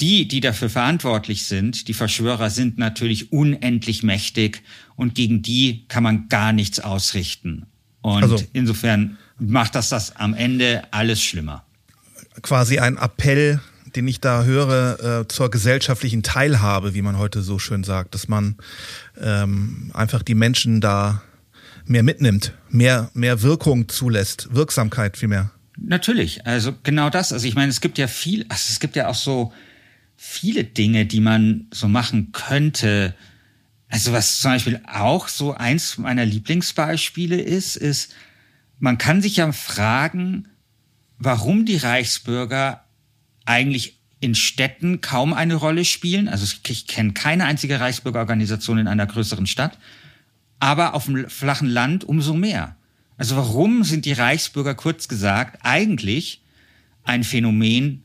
[0.00, 4.62] die, die dafür verantwortlich sind, die Verschwörer sind natürlich unendlich mächtig
[4.96, 7.66] und gegen die kann man gar nichts ausrichten.
[8.00, 11.64] Und also, insofern macht das das am Ende alles schlimmer.
[12.42, 13.60] Quasi ein Appell,
[13.94, 18.26] den ich da höre, äh, zur gesellschaftlichen Teilhabe, wie man heute so schön sagt, dass
[18.26, 18.56] man
[19.20, 21.22] ähm, einfach die Menschen da
[21.86, 25.50] mehr mitnimmt, mehr, mehr Wirkung zulässt, Wirksamkeit vielmehr.
[25.78, 27.32] Natürlich, also genau das.
[27.32, 29.52] Also ich meine, es gibt ja viel, also es gibt ja auch so
[30.16, 33.14] viele Dinge, die man so machen könnte,
[33.92, 38.14] also was zum Beispiel auch so eins meiner Lieblingsbeispiele ist, ist,
[38.78, 40.48] man kann sich ja fragen,
[41.18, 42.84] warum die Reichsbürger
[43.44, 46.28] eigentlich in Städten kaum eine Rolle spielen.
[46.28, 49.76] Also ich kenne keine einzige Reichsbürgerorganisation in einer größeren Stadt,
[50.62, 52.76] aber auf dem flachen Land umso mehr.
[53.16, 56.44] Also warum sind die Reichsbürger kurz gesagt eigentlich
[57.02, 58.04] ein Phänomen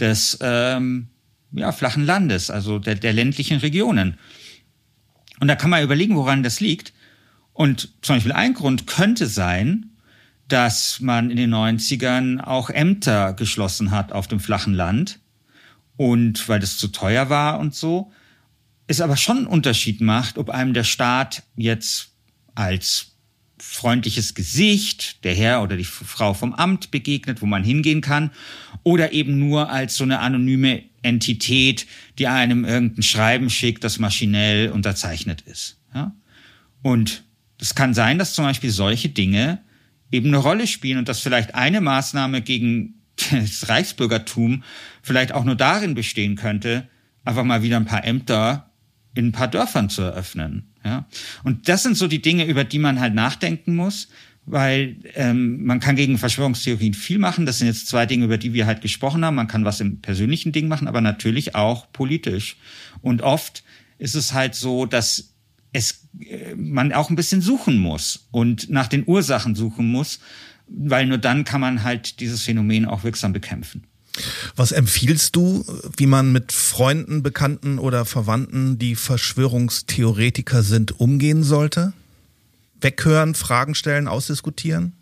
[0.00, 1.08] des ähm,
[1.52, 4.18] ja, flachen Landes, also der, der ländlichen Regionen?
[5.38, 6.94] Und da kann man überlegen, woran das liegt.
[7.52, 9.90] Und zum Beispiel ein Grund könnte sein,
[10.48, 15.20] dass man in den 90ern auch Ämter geschlossen hat auf dem flachen Land.
[15.98, 18.10] Und weil das zu teuer war und so.
[18.88, 22.10] Es aber schon einen Unterschied macht, ob einem der Staat jetzt
[22.54, 23.12] als
[23.58, 28.30] freundliches Gesicht, der Herr oder die Frau vom Amt begegnet, wo man hingehen kann,
[28.82, 31.86] oder eben nur als so eine anonyme Entität,
[32.18, 35.78] die einem irgendein Schreiben schickt, das maschinell unterzeichnet ist.
[35.94, 36.14] Ja?
[36.82, 37.24] Und
[37.60, 39.60] es kann sein, dass zum Beispiel solche Dinge
[40.10, 44.62] eben eine Rolle spielen und dass vielleicht eine Maßnahme gegen das Reichsbürgertum
[45.02, 46.88] vielleicht auch nur darin bestehen könnte,
[47.24, 48.67] einfach mal wieder ein paar Ämter
[49.14, 50.72] in ein paar Dörfern zu eröffnen.
[50.84, 51.06] Ja?
[51.44, 54.08] Und das sind so die Dinge, über die man halt nachdenken muss
[54.50, 57.46] weil ähm, man kann gegen Verschwörungstheorien viel machen.
[57.46, 59.34] Das sind jetzt zwei Dinge, über die wir halt gesprochen haben.
[59.34, 62.56] Man kann was im persönlichen Ding machen, aber natürlich auch politisch.
[63.02, 63.62] Und oft
[63.98, 65.34] ist es halt so, dass
[65.72, 70.20] es äh, man auch ein bisschen suchen muss und nach den Ursachen suchen muss,
[70.66, 73.84] weil nur dann kann man halt dieses Phänomen auch wirksam bekämpfen.
[74.56, 75.64] Was empfiehlst du,
[75.96, 81.92] wie man mit Freunden, Bekannten oder Verwandten, die Verschwörungstheoretiker sind, umgehen sollte?
[82.80, 84.92] weghören, Fragen stellen, ausdiskutieren?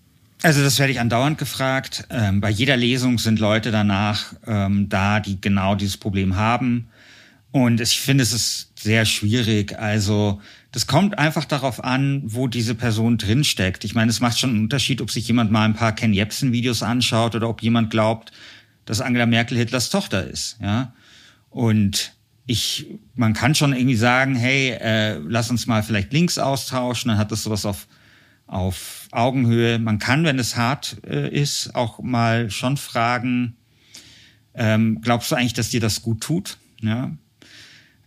[0.42, 2.04] Also das werde ich andauernd gefragt.
[2.10, 6.88] Ähm, bei jeder Lesung sind Leute danach ähm, da, die genau dieses Problem haben.
[7.52, 9.78] Und ich finde, es ist sehr schwierig.
[9.78, 10.40] Also
[10.72, 13.84] das kommt einfach darauf an, wo diese Person drinsteckt.
[13.84, 16.82] Ich meine, es macht schon einen Unterschied, ob sich jemand mal ein paar Ken Jebsen-Videos
[16.82, 18.30] anschaut oder ob jemand glaubt,
[18.86, 20.56] dass Angela Merkel Hitlers Tochter ist.
[20.62, 20.94] Ja,
[21.50, 22.14] und
[22.46, 27.18] ich, man kann schon irgendwie sagen, hey, äh, lass uns mal vielleicht Links austauschen, dann
[27.18, 27.86] hat das sowas auf
[28.46, 29.78] auf Augenhöhe.
[29.78, 33.56] Man kann, wenn es hart äh, ist, auch mal schon fragen,
[34.54, 36.56] ähm, glaubst du eigentlich, dass dir das gut tut?
[36.80, 37.16] Ja.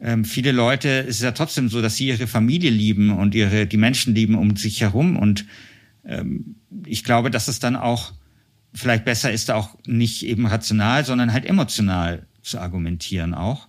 [0.02, 3.68] Ähm, viele Leute, es ist ja trotzdem so, dass sie ihre Familie lieben und ihre,
[3.68, 5.18] die Menschen lieben um sich herum.
[5.18, 5.46] Und
[6.06, 6.56] ähm,
[6.86, 8.14] ich glaube, dass es dann auch
[8.74, 13.68] vielleicht besser ist, auch nicht eben rational, sondern halt emotional zu argumentieren auch.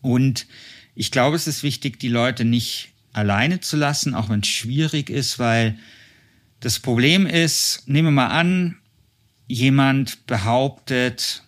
[0.00, 0.46] Und
[0.94, 5.10] ich glaube, es ist wichtig, die Leute nicht alleine zu lassen, auch wenn es schwierig
[5.10, 5.78] ist, weil
[6.60, 8.78] das Problem ist, nehmen wir mal an,
[9.46, 11.42] jemand behauptet,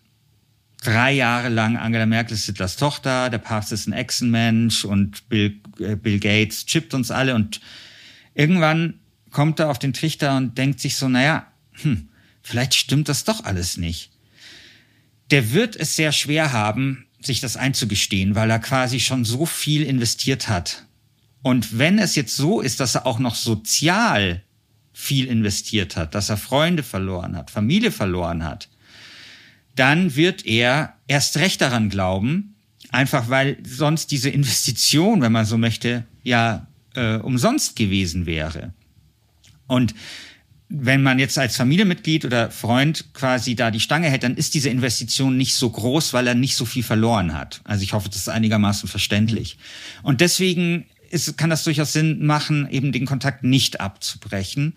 [0.82, 5.58] drei Jahre lang Angela Merkel ist Hitlers Tochter, der Papst ist ein Echsenmensch und Bill,
[5.78, 7.60] äh, Bill Gates chippt uns alle und
[8.34, 11.46] irgendwann kommt er auf den Trichter und denkt sich so, naja,
[11.82, 12.08] hm,
[12.44, 14.10] vielleicht stimmt das doch alles nicht.
[15.32, 19.82] Der wird es sehr schwer haben, sich das einzugestehen, weil er quasi schon so viel
[19.82, 20.84] investiert hat.
[21.42, 24.42] Und wenn es jetzt so ist, dass er auch noch sozial
[24.92, 28.68] viel investiert hat, dass er Freunde verloren hat, Familie verloren hat,
[29.74, 32.54] dann wird er erst recht daran glauben,
[32.90, 38.72] einfach weil sonst diese Investition, wenn man so möchte, ja äh, umsonst gewesen wäre.
[39.66, 39.94] Und
[40.68, 44.70] wenn man jetzt als Familienmitglied oder Freund quasi da die Stange hält, dann ist diese
[44.70, 47.60] Investition nicht so groß, weil er nicht so viel verloren hat.
[47.64, 49.58] Also ich hoffe, das ist einigermaßen verständlich.
[50.02, 54.74] Und deswegen ist, kann das durchaus Sinn machen, eben den Kontakt nicht abzubrechen.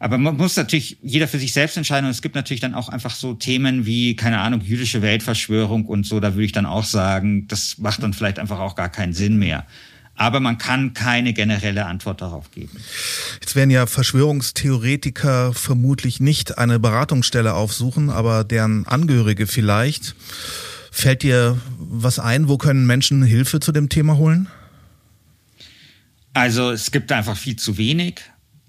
[0.00, 2.06] Aber man muss natürlich jeder für sich selbst entscheiden.
[2.06, 6.06] Und es gibt natürlich dann auch einfach so Themen wie, keine Ahnung, jüdische Weltverschwörung und
[6.06, 6.20] so.
[6.20, 9.38] Da würde ich dann auch sagen, das macht dann vielleicht einfach auch gar keinen Sinn
[9.38, 9.66] mehr.
[10.18, 12.76] Aber man kann keine generelle Antwort darauf geben.
[13.40, 20.16] Jetzt werden ja Verschwörungstheoretiker vermutlich nicht eine Beratungsstelle aufsuchen, aber deren Angehörige vielleicht.
[20.90, 22.48] Fällt dir was ein?
[22.48, 24.48] Wo können Menschen Hilfe zu dem Thema holen?
[26.34, 28.20] Also es gibt einfach viel zu wenig.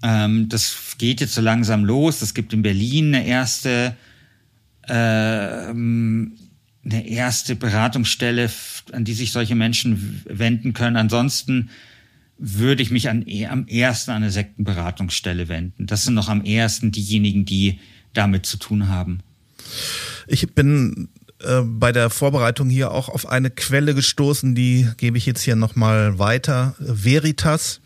[0.04, 2.22] Ähm, das geht jetzt so langsam los.
[2.22, 3.96] Es gibt in Berlin eine erste,
[4.88, 5.72] äh,
[6.84, 8.50] eine erste Beratungsstelle,
[8.92, 10.96] an die sich solche Menschen wenden können.
[10.96, 11.70] Ansonsten
[12.38, 15.86] würde ich mich an, am ersten an eine Sektenberatungsstelle wenden.
[15.86, 17.80] Das sind noch am ersten diejenigen, die
[18.14, 19.20] damit zu tun haben.
[20.26, 21.10] Ich bin
[21.40, 25.56] äh, bei der Vorbereitung hier auch auf eine Quelle gestoßen, die gebe ich jetzt hier
[25.56, 26.74] nochmal weiter.
[26.78, 27.80] Veritas.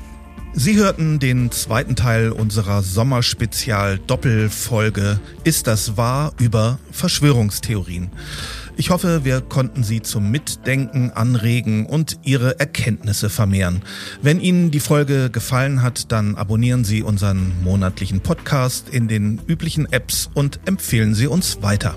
[0.55, 8.11] Sie hörten den zweiten Teil unserer Sommerspezial-Doppelfolge Ist das wahr über Verschwörungstheorien.
[8.75, 13.81] Ich hoffe, wir konnten Sie zum Mitdenken anregen und Ihre Erkenntnisse vermehren.
[14.21, 19.91] Wenn Ihnen die Folge gefallen hat, dann abonnieren Sie unseren monatlichen Podcast in den üblichen
[19.91, 21.95] Apps und empfehlen Sie uns weiter.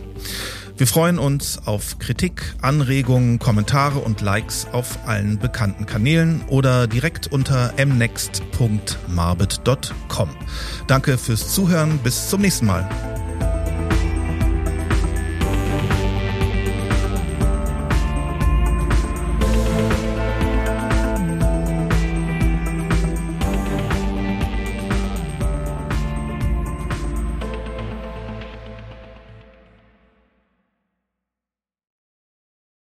[0.79, 7.33] Wir freuen uns auf Kritik, Anregungen, Kommentare und Likes auf allen bekannten Kanälen oder direkt
[7.33, 10.29] unter mnext.marbet.com.
[10.87, 12.87] Danke fürs Zuhören, bis zum nächsten Mal.